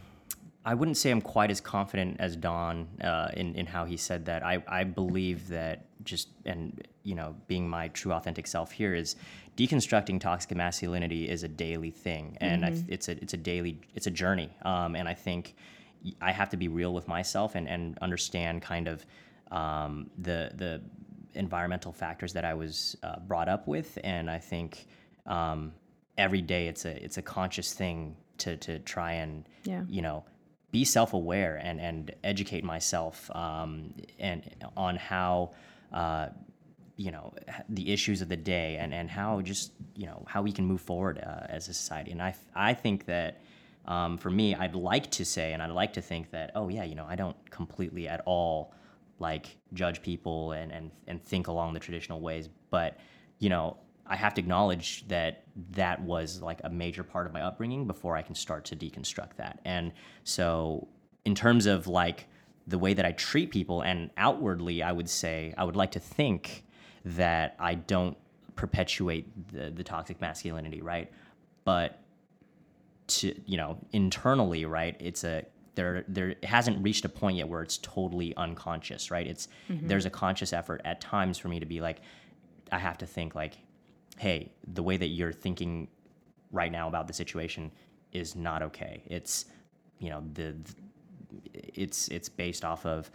I 0.65 0.73
wouldn't 0.73 0.97
say 0.97 1.11
I'm 1.11 1.21
quite 1.21 1.51
as 1.51 1.61
confident 1.61 2.17
as 2.19 2.35
Don 2.35 2.87
uh, 3.01 3.29
in 3.35 3.55
in 3.55 3.65
how 3.65 3.85
he 3.85 3.97
said 3.97 4.25
that. 4.25 4.43
I 4.43 4.63
I 4.67 4.83
believe 4.83 5.47
that 5.49 5.85
just 6.03 6.29
and 6.45 6.87
you 7.03 7.15
know 7.15 7.35
being 7.47 7.69
my 7.69 7.89
true 7.89 8.13
authentic 8.13 8.47
self 8.47 8.71
here 8.71 8.95
is 8.95 9.15
deconstructing 9.57 10.19
toxic 10.19 10.57
masculinity 10.57 11.29
is 11.29 11.43
a 11.43 11.47
daily 11.47 11.91
thing, 11.91 12.37
and 12.41 12.65
I, 12.65 12.73
it's 12.87 13.07
a 13.07 13.11
it's 13.21 13.33
a 13.33 13.37
daily 13.37 13.79
it's 13.93 14.07
a 14.07 14.11
journey, 14.11 14.49
um, 14.63 14.95
and 14.95 15.07
I 15.07 15.13
think 15.13 15.55
I 16.21 16.31
have 16.31 16.49
to 16.49 16.57
be 16.57 16.67
real 16.67 16.93
with 16.93 17.07
myself 17.07 17.55
and 17.55 17.67
and 17.67 17.97
understand 18.01 18.61
kind 18.61 18.87
of 18.87 19.05
um, 19.51 20.09
the 20.17 20.51
the 20.55 20.81
environmental 21.35 21.91
factors 21.91 22.33
that 22.33 22.45
I 22.45 22.53
was 22.53 22.97
uh, 23.03 23.19
brought 23.19 23.49
up 23.49 23.67
with, 23.67 23.99
and 24.03 24.31
I 24.31 24.39
think 24.39 24.87
um, 25.27 25.73
every 26.17 26.41
day 26.41 26.67
it's 26.67 26.85
a 26.85 27.03
it's 27.03 27.17
a 27.17 27.21
conscious 27.21 27.73
thing 27.73 28.15
to 28.39 28.57
to 28.57 28.79
try 28.79 29.13
and 29.13 29.45
Yeah. 29.63 29.83
you 29.87 30.01
know 30.01 30.25
be 30.71 30.83
self-aware 30.83 31.55
and 31.57 31.79
and 31.79 32.11
educate 32.23 32.63
myself 32.63 33.29
um, 33.35 33.93
and 34.19 34.43
on 34.75 34.95
how 34.97 35.51
uh, 35.93 36.27
you 36.97 37.11
know 37.11 37.33
the 37.69 37.91
issues 37.91 38.21
of 38.21 38.29
the 38.29 38.37
day 38.37 38.77
and 38.77 38.93
and 38.93 39.09
how 39.09 39.41
just 39.41 39.71
you 39.95 40.05
know 40.05 40.23
how 40.27 40.41
we 40.41 40.51
can 40.51 40.65
move 40.65 40.81
forward 40.81 41.17
uh, 41.19 41.45
as 41.49 41.67
a 41.67 41.73
society 41.73 42.11
and 42.11 42.21
i 42.21 42.33
i 42.55 42.73
think 42.73 43.05
that 43.05 43.41
um, 43.87 44.17
for 44.17 44.31
me 44.31 44.55
I'd 44.55 44.73
like 44.73 45.11
to 45.11 45.23
say 45.25 45.53
and 45.53 45.61
I'd 45.61 45.69
like 45.69 45.93
to 45.93 46.01
think 46.01 46.31
that 46.31 46.51
oh 46.55 46.69
yeah 46.69 46.83
you 46.83 46.95
know 46.95 47.05
I 47.07 47.15
don't 47.15 47.37
completely 47.51 48.07
at 48.07 48.21
all 48.25 48.73
like 49.19 49.57
judge 49.73 50.01
people 50.01 50.53
and 50.53 50.71
and 50.71 50.89
and 51.07 51.23
think 51.23 51.47
along 51.47 51.73
the 51.75 51.79
traditional 51.79 52.19
ways 52.19 52.49
but 52.71 52.97
you 53.37 53.49
know 53.49 53.77
I 54.07 54.15
have 54.15 54.33
to 54.35 54.41
acknowledge 54.41 55.07
that 55.07 55.43
that 55.71 56.01
was 56.01 56.41
like 56.41 56.61
a 56.63 56.69
major 56.69 57.03
part 57.03 57.25
of 57.25 57.33
my 57.33 57.41
upbringing 57.41 57.87
before 57.87 58.15
I 58.15 58.21
can 58.21 58.35
start 58.35 58.65
to 58.65 58.75
deconstruct 58.75 59.37
that. 59.37 59.59
And 59.65 59.93
so, 60.23 60.87
in 61.23 61.33
terms 61.33 61.65
of 61.65 61.87
like 61.87 62.27
the 62.67 62.77
way 62.77 62.93
that 62.93 63.05
I 63.05 63.11
treat 63.13 63.51
people, 63.51 63.81
and 63.81 64.11
outwardly, 64.17 64.83
I 64.83 64.91
would 64.91 65.09
say 65.09 65.53
I 65.57 65.63
would 65.63 65.75
like 65.75 65.91
to 65.91 65.99
think 65.99 66.65
that 67.05 67.55
I 67.59 67.75
don't 67.75 68.17
perpetuate 68.55 69.51
the, 69.51 69.69
the 69.69 69.83
toxic 69.83 70.21
masculinity, 70.21 70.81
right? 70.81 71.11
But 71.63 71.99
to 73.07 73.39
you 73.45 73.57
know 73.57 73.77
internally, 73.91 74.65
right? 74.65 74.95
It's 74.99 75.23
a 75.23 75.45
there 75.75 76.03
there 76.07 76.29
it 76.29 76.45
hasn't 76.45 76.81
reached 76.83 77.05
a 77.05 77.09
point 77.09 77.37
yet 77.37 77.47
where 77.47 77.61
it's 77.61 77.77
totally 77.77 78.35
unconscious, 78.35 79.11
right? 79.11 79.27
It's 79.27 79.47
mm-hmm. 79.69 79.87
there's 79.87 80.05
a 80.05 80.09
conscious 80.09 80.53
effort 80.53 80.81
at 80.85 81.01
times 81.01 81.37
for 81.37 81.47
me 81.47 81.59
to 81.59 81.65
be 81.65 81.81
like, 81.81 82.01
I 82.71 82.79
have 82.79 82.97
to 82.99 83.05
think 83.05 83.35
like, 83.35 83.57
hey, 84.17 84.51
the 84.73 84.83
way 84.83 84.97
that 84.97 85.07
you're 85.07 85.33
thinking 85.33 85.87
right 86.51 86.71
now 86.71 86.87
about 86.87 87.07
the 87.07 87.13
situation 87.13 87.71
is 88.11 88.35
not 88.35 88.61
okay. 88.61 89.03
It's 89.07 89.45
you 89.99 90.09
know 90.09 90.23
the 90.33 90.55
it's 91.53 92.07
it's 92.09 92.29
based 92.29 92.63
off 92.63 92.85
of 92.85 93.11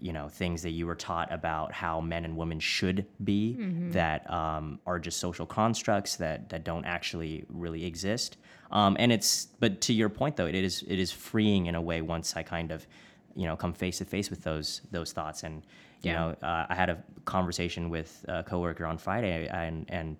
you 0.00 0.12
know 0.12 0.28
things 0.28 0.62
that 0.62 0.70
you 0.70 0.86
were 0.86 0.94
taught 0.94 1.32
about 1.32 1.72
how 1.72 2.00
men 2.00 2.24
and 2.24 2.36
women 2.36 2.58
should 2.58 3.06
be 3.24 3.56
that 3.92 4.28
um, 4.30 4.80
are 4.86 4.98
just 4.98 5.18
social 5.18 5.46
constructs 5.46 6.16
that 6.16 6.48
that 6.48 6.64
don't 6.64 6.84
actually 6.84 7.44
really 7.48 7.84
exist. 7.84 8.38
Um, 8.70 8.96
and 8.98 9.12
it's 9.12 9.46
but 9.58 9.80
to 9.82 9.92
your 9.92 10.08
point 10.08 10.36
though 10.36 10.46
it 10.46 10.54
is 10.54 10.84
it 10.88 10.98
is 10.98 11.10
freeing 11.12 11.66
in 11.66 11.74
a 11.74 11.80
way 11.80 12.02
once 12.02 12.36
i 12.36 12.42
kind 12.44 12.70
of 12.70 12.86
you 13.34 13.46
know 13.46 13.56
come 13.56 13.72
face 13.72 13.98
to 13.98 14.04
face 14.04 14.30
with 14.30 14.42
those 14.42 14.82
those 14.90 15.12
thoughts. 15.12 15.42
And 15.42 15.62
you 16.02 16.10
Yeah. 16.12 16.18
know 16.18 16.36
uh, 16.42 16.66
i 16.68 16.74
had 16.74 16.90
a 16.90 17.02
conversation 17.24 17.90
with 17.90 18.24
a 18.28 18.42
coworker 18.42 18.84
on 18.86 18.98
friday 18.98 19.46
and 19.48 19.86
and 19.88 20.16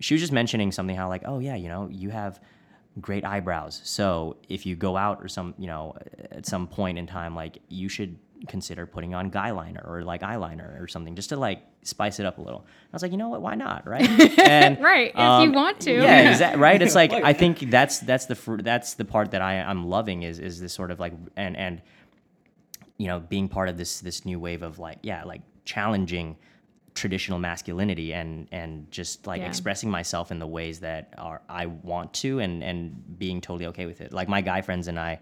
she 0.00 0.14
was 0.14 0.20
just 0.20 0.32
mentioning 0.32 0.72
something 0.72 0.96
how 0.96 1.08
like 1.08 1.22
oh 1.26 1.38
yeah 1.38 1.54
you 1.56 1.68
know 1.68 1.88
you 1.90 2.10
have 2.10 2.40
great 3.00 3.24
eyebrows. 3.24 3.80
So 3.84 4.36
if 4.50 4.66
you 4.66 4.76
go 4.76 4.98
out 4.98 5.20
or 5.22 5.28
some 5.28 5.54
you 5.56 5.66
know 5.66 5.96
at 6.30 6.44
some 6.44 6.66
point 6.66 6.98
in 6.98 7.06
time 7.06 7.34
like 7.34 7.58
you 7.68 7.88
should 7.88 8.18
consider 8.48 8.84
putting 8.86 9.14
on 9.14 9.30
guy 9.30 9.50
liner 9.52 9.82
or 9.86 10.02
like 10.02 10.20
eyeliner 10.20 10.78
or 10.82 10.86
something 10.88 11.14
just 11.14 11.28
to 11.30 11.36
like 11.36 11.62
spice 11.84 12.20
it 12.20 12.26
up 12.26 12.36
a 12.36 12.42
little. 12.42 12.66
I 12.66 12.92
was 12.92 13.00
like 13.00 13.12
you 13.12 13.16
know 13.16 13.30
what? 13.30 13.40
Why 13.40 13.54
not? 13.54 13.86
Right? 13.86 14.06
And 14.38 14.78
Right, 14.80 15.10
if 15.16 15.44
you 15.44 15.52
want 15.52 15.80
to. 15.80 15.92
yeah 15.92 16.30
exactly 16.32 16.60
right? 16.60 16.82
It's 16.82 16.94
like 17.02 17.12
i 17.12 17.32
think 17.32 17.70
that's 17.70 18.00
that's 18.00 18.26
the 18.26 18.34
fr- 18.34 18.60
that's 18.60 18.94
the 18.94 19.04
part 19.06 19.30
that 19.30 19.40
i 19.40 19.54
i'm 19.62 19.86
loving 19.88 20.22
is 20.24 20.38
is 20.38 20.60
this 20.60 20.74
sort 20.74 20.90
of 20.90 20.98
like 21.00 21.14
and 21.36 21.56
and 21.56 21.80
you 23.02 23.08
know 23.10 23.18
being 23.34 23.48
part 23.48 23.68
of 23.68 23.76
this 23.76 23.92
this 24.00 24.18
new 24.30 24.38
wave 24.46 24.62
of 24.62 24.78
like 24.86 24.98
yeah 25.02 25.20
like 25.32 25.42
challenging 25.64 26.36
traditional 26.94 27.38
masculinity 27.38 28.08
and 28.20 28.46
and 28.52 28.72
just 28.98 29.26
like 29.26 29.40
Yeah. 29.40 29.48
expressing 29.48 29.90
myself 29.98 30.30
in 30.30 30.38
the 30.38 30.46
ways 30.58 30.76
that 30.80 31.02
are 31.18 31.40
I 31.48 31.64
want 31.90 32.08
to 32.22 32.30
and 32.44 32.62
and 32.62 32.78
being 33.18 33.40
totally 33.40 33.66
okay 33.72 33.86
with 33.86 34.00
it. 34.04 34.12
Like 34.12 34.28
my 34.28 34.40
guy 34.40 34.60
friends 34.62 34.86
and 34.88 34.98
I 35.10 35.12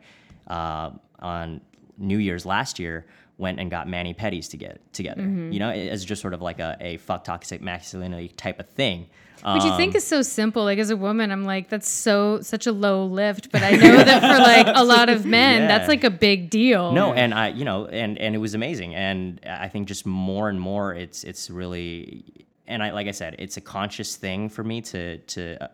uh, 0.56 0.90
on 1.20 1.60
New 1.96 2.18
Year's 2.18 2.44
last 2.44 2.78
year 2.78 3.06
went 3.40 3.58
and 3.58 3.70
got 3.70 3.88
mani 3.88 4.14
pedis 4.14 4.48
to 4.50 4.56
get 4.56 4.80
together. 4.92 5.22
Mm-hmm. 5.22 5.52
You 5.52 5.58
know, 5.58 5.70
as 5.70 6.04
just 6.04 6.20
sort 6.22 6.34
of 6.34 6.42
like 6.42 6.60
a, 6.60 6.76
a 6.80 6.96
fuck 6.98 7.24
toxic 7.24 7.60
masculinity 7.62 8.28
type 8.28 8.60
of 8.60 8.68
thing. 8.68 9.08
Which 9.54 9.64
you 9.64 9.70
Um, 9.70 9.76
think 9.78 9.94
is 9.94 10.06
so 10.06 10.20
simple. 10.20 10.64
Like 10.64 10.78
as 10.78 10.90
a 10.90 10.96
woman, 10.98 11.30
I'm 11.32 11.44
like, 11.44 11.70
that's 11.70 11.88
so 11.88 12.42
such 12.42 12.66
a 12.66 12.72
low 12.72 13.06
lift. 13.06 13.50
But 13.50 13.62
I 13.62 13.70
know 13.70 13.96
that 13.96 14.20
for 14.20 14.42
like 14.42 14.66
a 14.76 14.84
lot 14.84 15.08
of 15.08 15.24
men, 15.38 15.62
Yeah. 15.62 15.68
that's 15.68 15.88
like 15.88 16.04
a 16.04 16.10
big 16.10 16.50
deal. 16.50 16.92
No, 16.92 17.14
and 17.14 17.32
I, 17.32 17.48
you 17.48 17.64
know, 17.64 17.86
and 17.86 18.18
and 18.18 18.34
it 18.34 18.38
was 18.38 18.52
amazing, 18.54 18.94
and 18.94 19.40
I 19.48 19.68
think 19.68 19.88
just 19.88 20.04
more 20.04 20.50
and 20.50 20.60
more, 20.60 20.92
it's 20.94 21.24
it's 21.24 21.48
really, 21.48 22.22
and 22.66 22.82
I 22.82 22.90
like 22.90 23.06
I 23.08 23.12
said, 23.12 23.36
it's 23.38 23.56
a 23.56 23.62
conscious 23.62 24.14
thing 24.16 24.50
for 24.50 24.62
me 24.62 24.82
to 24.92 25.16
to 25.18 25.42
uh, 25.64 25.68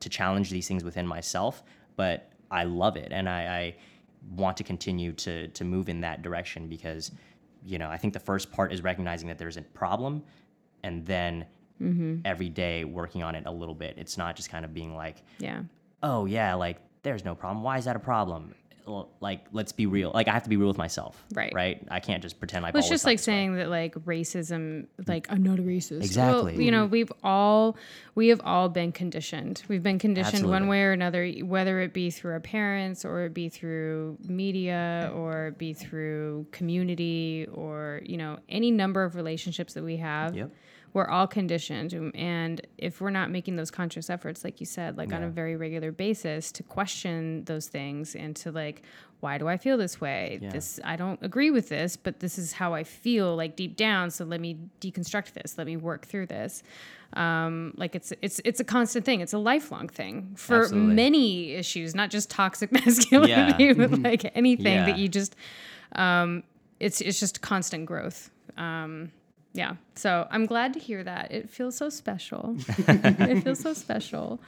to 0.00 0.08
challenge 0.10 0.50
these 0.50 0.68
things 0.68 0.84
within 0.84 1.06
myself, 1.06 1.62
but 1.96 2.28
I 2.50 2.64
love 2.64 2.96
it, 2.98 3.12
and 3.12 3.28
I, 3.30 3.40
I 3.60 3.74
want 4.30 4.56
to 4.58 4.64
continue 4.64 5.12
to 5.12 5.48
to 5.48 5.64
move 5.64 5.88
in 5.88 6.00
that 6.02 6.22
direction 6.22 6.68
because, 6.68 7.10
you 7.64 7.78
know, 7.78 7.88
I 7.88 7.96
think 7.96 8.12
the 8.14 8.20
first 8.20 8.50
part 8.52 8.72
is 8.72 8.82
recognizing 8.82 9.28
that 9.28 9.38
there's 9.38 9.56
a 9.56 9.62
problem, 9.62 10.22
and 10.82 11.04
then. 11.06 11.46
Mm-hmm. 11.82 12.18
Every 12.26 12.50
day 12.50 12.84
working 12.84 13.22
on 13.22 13.34
it 13.34 13.44
a 13.46 13.50
little 13.50 13.74
bit. 13.74 13.94
It's 13.96 14.18
not 14.18 14.36
just 14.36 14.50
kind 14.50 14.66
of 14.66 14.74
being 14.74 14.94
like, 14.94 15.22
Yeah. 15.38 15.62
oh 16.02 16.26
yeah, 16.26 16.52
like 16.52 16.76
there's 17.02 17.24
no 17.24 17.34
problem. 17.34 17.64
Why 17.64 17.78
is 17.78 17.86
that 17.86 17.96
a 17.96 17.98
problem? 17.98 18.54
Well, 18.90 19.08
like 19.20 19.46
let's 19.52 19.72
be 19.72 19.86
real. 19.86 20.10
Like 20.12 20.28
I 20.28 20.32
have 20.32 20.42
to 20.42 20.48
be 20.48 20.56
real 20.56 20.68
with 20.68 20.78
myself. 20.78 21.24
Right. 21.32 21.52
Right. 21.54 21.86
I 21.90 22.00
can't 22.00 22.22
just 22.22 22.38
pretend 22.38 22.66
I've 22.66 22.74
Well, 22.74 22.80
it's 22.80 22.88
just 22.88 23.04
like 23.04 23.18
this 23.18 23.26
way. 23.26 23.32
saying 23.32 23.54
that 23.56 23.68
like 23.68 23.94
racism, 24.04 24.86
like 25.06 25.26
I'm 25.30 25.42
not 25.42 25.58
a 25.58 25.62
racist. 25.62 26.02
Exactly. 26.02 26.54
Well, 26.54 26.60
you 26.60 26.70
know, 26.70 26.86
we've 26.86 27.12
all 27.22 27.76
we 28.14 28.28
have 28.28 28.40
all 28.44 28.68
been 28.68 28.92
conditioned. 28.92 29.62
We've 29.68 29.82
been 29.82 29.98
conditioned 29.98 30.48
one 30.48 30.66
way 30.66 30.82
or 30.82 30.92
another, 30.92 31.28
whether 31.44 31.80
it 31.80 31.92
be 31.92 32.10
through 32.10 32.32
our 32.32 32.40
parents 32.40 33.04
or 33.04 33.24
it 33.26 33.34
be 33.34 33.48
through 33.48 34.18
media 34.26 35.12
or 35.14 35.48
it 35.48 35.58
be 35.58 35.72
through 35.72 36.46
community 36.50 37.46
or 37.52 38.00
you 38.04 38.16
know 38.16 38.38
any 38.48 38.70
number 38.70 39.04
of 39.04 39.14
relationships 39.14 39.74
that 39.74 39.84
we 39.84 39.96
have. 39.98 40.36
Yep. 40.36 40.50
We're 40.92 41.06
all 41.08 41.28
conditioned, 41.28 41.94
um, 41.94 42.10
and 42.14 42.60
if 42.76 43.00
we're 43.00 43.10
not 43.10 43.30
making 43.30 43.54
those 43.56 43.70
conscious 43.70 44.10
efforts, 44.10 44.42
like 44.42 44.58
you 44.58 44.66
said, 44.66 44.96
like 44.98 45.12
on 45.12 45.22
a 45.22 45.28
very 45.28 45.54
regular 45.54 45.92
basis, 45.92 46.50
to 46.52 46.64
question 46.64 47.44
those 47.44 47.68
things 47.68 48.16
and 48.16 48.34
to 48.36 48.50
like, 48.50 48.82
why 49.20 49.38
do 49.38 49.46
I 49.46 49.56
feel 49.56 49.76
this 49.78 50.00
way? 50.00 50.40
Yeah. 50.42 50.50
This 50.50 50.80
I 50.82 50.96
don't 50.96 51.22
agree 51.22 51.50
with 51.52 51.68
this, 51.68 51.96
but 51.96 52.18
this 52.18 52.38
is 52.38 52.52
how 52.54 52.74
I 52.74 52.82
feel 52.84 53.36
like 53.36 53.54
deep 53.54 53.76
down. 53.76 54.10
So 54.10 54.24
let 54.24 54.40
me 54.40 54.58
deconstruct 54.80 55.34
this. 55.34 55.56
Let 55.58 55.66
me 55.68 55.76
work 55.76 56.06
through 56.06 56.26
this. 56.26 56.62
Um, 57.12 57.74
like 57.76 57.94
it's 57.94 58.12
it's 58.22 58.40
it's 58.44 58.58
a 58.60 58.64
constant 58.64 59.04
thing. 59.04 59.20
It's 59.20 59.32
a 59.32 59.38
lifelong 59.38 59.88
thing 59.88 60.32
for 60.36 60.62
Absolutely. 60.62 60.94
many 60.94 61.52
issues, 61.52 61.94
not 61.94 62.10
just 62.10 62.30
toxic 62.30 62.72
masculinity, 62.84 63.64
Yeah. 63.64 63.72
but 63.74 63.92
like 64.02 64.30
anything 64.34 64.74
Yeah. 64.74 64.86
that 64.86 64.98
you 64.98 65.06
just. 65.08 65.36
Um, 65.94 66.42
it's 66.80 67.00
it's 67.00 67.20
just 67.20 67.42
constant 67.42 67.86
growth. 67.86 68.30
Um, 68.56 69.12
yeah. 69.52 69.74
So 69.94 70.26
I'm 70.30 70.46
glad 70.46 70.72
to 70.74 70.78
hear 70.78 71.02
that. 71.04 71.32
It 71.32 71.50
feels 71.50 71.76
so 71.76 71.88
special. 71.88 72.56
it 72.68 73.42
feels 73.42 73.60
so 73.60 73.72
special. 73.72 74.40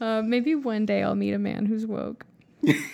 Uh, 0.00 0.22
maybe 0.22 0.54
one 0.54 0.84
day 0.86 1.02
I'll 1.02 1.14
meet 1.14 1.32
a 1.32 1.38
man 1.38 1.66
who's 1.66 1.86
woke. 1.86 2.26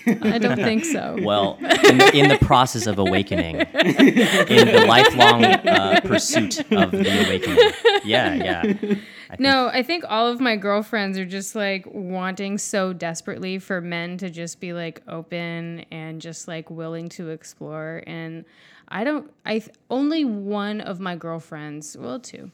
I 0.06 0.38
don't 0.38 0.56
think 0.68 0.84
so. 0.84 1.18
Well, 1.20 1.58
in 1.60 1.98
the, 1.98 2.10
in 2.14 2.28
the 2.28 2.38
process 2.40 2.86
of 2.86 2.98
awakening, 2.98 3.56
in 3.56 4.66
the 4.68 4.84
lifelong 4.86 5.44
uh, 5.44 6.00
pursuit 6.04 6.60
of 6.72 6.90
the 6.90 7.26
awakening. 7.26 7.58
Yeah, 8.04 8.34
yeah. 8.34 8.96
I 9.30 9.36
No, 9.38 9.68
I 9.68 9.82
think 9.82 10.04
all 10.08 10.28
of 10.28 10.40
my 10.40 10.56
girlfriends 10.56 11.18
are 11.18 11.26
just 11.26 11.54
like 11.54 11.84
wanting 11.86 12.58
so 12.58 12.92
desperately 12.92 13.58
for 13.58 13.80
men 13.80 14.16
to 14.18 14.30
just 14.30 14.60
be 14.60 14.72
like 14.72 15.02
open 15.06 15.84
and 15.90 16.20
just 16.20 16.48
like 16.48 16.70
willing 16.70 17.08
to 17.10 17.28
explore. 17.30 18.02
And 18.06 18.44
I 18.88 19.04
don't, 19.04 19.32
I 19.44 19.58
th- 19.60 19.76
only 19.90 20.24
one 20.24 20.80
of 20.80 21.00
my 21.00 21.16
girlfriends, 21.16 21.96
well, 21.98 22.18
two, 22.18 22.50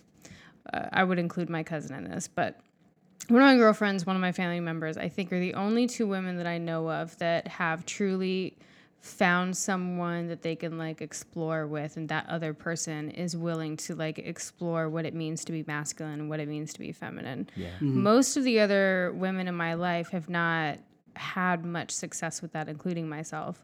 uh, 0.73 0.87
I 0.93 1.05
would 1.05 1.19
include 1.19 1.49
my 1.49 1.63
cousin 1.63 1.95
in 1.97 2.11
this, 2.11 2.29
but 2.29 2.61
one 3.29 3.41
of 3.43 3.47
my 3.47 3.57
girlfriends, 3.57 4.05
one 4.05 4.17
of 4.17 4.23
my 4.23 4.33
family 4.33 4.61
members, 4.61 4.97
I 4.97 5.09
think 5.09 5.33
are 5.33 5.41
the 5.41 5.55
only 5.55 5.87
two 5.87 6.07
women 6.07 6.37
that 6.37 6.47
I 6.47 6.59
know 6.59 6.91
of 6.91 7.17
that 7.19 7.49
have 7.49 7.87
truly 7.87 8.57
found 9.05 9.55
someone 9.55 10.29
that 10.29 10.41
they 10.41 10.57
can 10.57 10.79
like 10.79 11.03
explore 11.03 11.67
with 11.67 11.99
and 11.99 12.09
that 12.09 12.27
other 12.27 12.55
person 12.55 13.11
is 13.11 13.37
willing 13.37 13.77
to 13.77 13.95
like 13.95 14.19
explore 14.19 14.89
what 14.89 15.05
it 15.05 15.15
means 15.15 15.45
to 15.45 15.53
be 15.53 15.63
masculine 15.67 16.21
and 16.21 16.31
what 16.31 16.41
it 16.41 16.49
means 16.49 16.73
to 16.73 16.81
be 16.81 16.91
feminine. 16.91 17.47
Yeah. 17.55 17.69
Most 17.81 18.39
of 18.39 18.45
the 18.45 18.61
other 18.61 19.13
women 19.15 19.47
in 19.47 19.55
my 19.55 19.75
life 19.75 20.09
have 20.11 20.31
not 20.31 20.79
had 21.17 21.67
much 21.67 21.91
success 21.91 22.41
with 22.41 22.53
that 22.53 22.67
including 22.67 23.07
myself. 23.07 23.63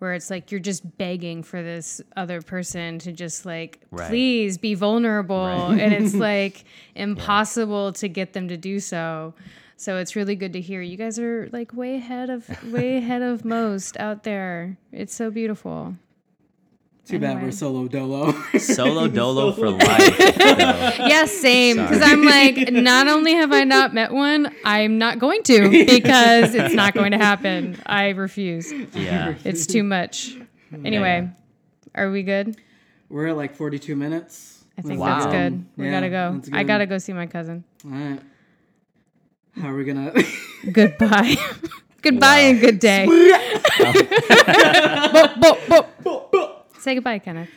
Where 0.00 0.12
it's 0.14 0.28
like 0.30 0.50
you're 0.50 0.60
just 0.60 0.98
begging 0.98 1.42
for 1.42 1.62
this 1.62 2.00
other 2.16 2.42
person 2.42 2.98
to 3.00 3.12
just 3.12 3.46
like 3.46 3.80
Right. 3.90 4.08
please 4.08 4.58
be 4.58 4.74
vulnerable 4.74 5.46
and 5.46 5.92
it's 5.94 6.14
like 6.32 6.64
impossible 6.94 7.92
to 7.94 8.08
get 8.08 8.32
them 8.32 8.48
to 8.48 8.56
do 8.56 8.80
so. 8.80 9.34
So 9.76 9.96
it's 9.96 10.16
really 10.16 10.36
good 10.36 10.52
to 10.54 10.60
hear. 10.60 10.82
You 10.82 10.96
guys 10.96 11.18
are 11.18 11.48
like 11.52 11.72
way 11.72 11.96
ahead 11.96 12.28
of 12.30 12.48
way 12.72 12.96
ahead 12.98 13.22
of 13.22 13.44
most 13.44 13.96
out 13.98 14.24
there. 14.24 14.76
It's 14.92 15.14
so 15.14 15.30
beautiful. 15.30 15.94
Too 17.06 17.18
bad 17.18 17.42
we're 17.42 17.50
solo 17.50 17.88
dolo. 17.88 18.32
Solo 18.58 19.08
dolo 19.08 19.50
for 19.52 19.70
life. 19.70 20.16
yes, 20.18 20.98
Yeah, 21.10 21.24
same. 21.24 21.76
Because 21.76 22.02
I'm 22.02 22.22
like, 22.24 22.70
not 22.70 23.08
only 23.08 23.34
have 23.34 23.52
I 23.52 23.64
not 23.64 23.92
met 23.92 24.12
one, 24.12 24.54
I'm 24.64 24.98
not 24.98 25.18
going 25.18 25.42
to 25.44 25.70
because 25.86 26.54
it's 26.54 26.74
not 26.74 26.94
going 26.94 27.10
to 27.10 27.18
happen. 27.18 27.82
I 27.84 28.10
refuse. 28.10 28.70
Yeah. 28.94 29.34
It's 29.44 29.66
too 29.66 29.82
much. 29.82 30.36
Anyway, 30.84 31.28
are 31.96 32.10
we 32.12 32.22
good? 32.22 32.56
we're 33.08 33.26
at 33.26 33.36
like 33.36 33.56
42 33.56 33.96
minutes. 33.96 34.62
I 34.78 34.82
think 34.82 35.00
Wow. 35.00 35.18
that's 35.18 35.26
good. 35.32 35.64
We 35.76 35.86
Yeah, 35.86 35.90
gotta 35.90 36.10
go. 36.10 36.32
that's 36.34 36.50
I 36.52 36.62
gotta 36.62 36.86
go 36.86 36.98
see 36.98 37.12
my 37.12 37.26
cousin. 37.26 37.64
All 37.84 37.90
right. 37.90 38.20
How 39.60 39.68
are 39.70 39.74
we 39.74 39.84
gonna? 39.84 40.12
Goodbye. 40.70 41.34
goodbye 42.02 42.38
and 42.38 42.60
good 42.60 42.78
day. 42.78 43.04
Bo- 45.12 45.34
bo- 45.40 45.86
bo. 46.04 46.19
Say 46.80 46.94
goodbye, 46.94 47.18
Kenneth. 47.18 47.48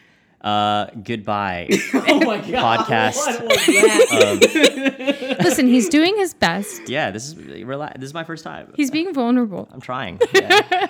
Uh, 0.41 0.88
goodbye. 1.03 1.69
oh 1.93 2.19
my 2.25 2.38
god! 2.39 2.79
Podcast. 2.86 3.15
What 3.15 3.43
was 3.43 3.65
that? 3.65 5.38
Listen, 5.41 5.67
he's 5.67 5.88
doing 5.88 6.17
his 6.17 6.33
best. 6.33 6.89
Yeah, 6.89 7.12
this 7.12 7.27
is 7.29 7.36
rela- 7.36 7.93
This 7.95 8.07
is 8.07 8.13
my 8.13 8.25
first 8.25 8.43
time. 8.43 8.73
He's 8.75 8.91
being 8.91 9.13
vulnerable. 9.13 9.69
I'm 9.71 9.81
trying. 9.81 10.19
Yeah. 10.33 10.88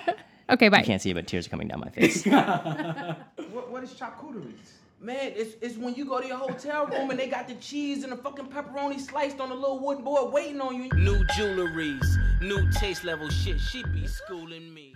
Okay, 0.50 0.68
bye. 0.68 0.78
I 0.78 0.82
can't 0.82 1.00
see 1.00 1.10
it, 1.10 1.14
but 1.14 1.26
tears 1.26 1.46
are 1.46 1.50
coming 1.50 1.68
down 1.68 1.80
my 1.80 1.88
face. 1.88 2.26
What, 2.26 3.70
what 3.70 3.82
is 3.82 3.94
charcuterie? 3.94 4.52
Man, 5.00 5.32
it's, 5.36 5.54
it's 5.62 5.76
when 5.78 5.94
you 5.94 6.04
go 6.04 6.20
to 6.20 6.26
your 6.26 6.36
hotel 6.36 6.86
room 6.86 7.08
and 7.10 7.18
they 7.18 7.28
got 7.28 7.46
the 7.48 7.54
cheese 7.54 8.02
and 8.04 8.12
the 8.12 8.16
fucking 8.16 8.46
pepperoni 8.48 9.00
sliced 9.00 9.40
on 9.40 9.48
the 9.50 9.54
little 9.54 9.78
wooden 9.78 10.04
board 10.04 10.32
waiting 10.32 10.60
on 10.60 10.74
you. 10.76 10.88
New 10.96 11.24
jewelries, 11.38 12.06
new 12.42 12.70
taste 12.72 13.04
level 13.04 13.28
shit. 13.30 13.58
She 13.60 13.82
be 13.84 14.06
schooling 14.06 14.72
me. 14.74 14.94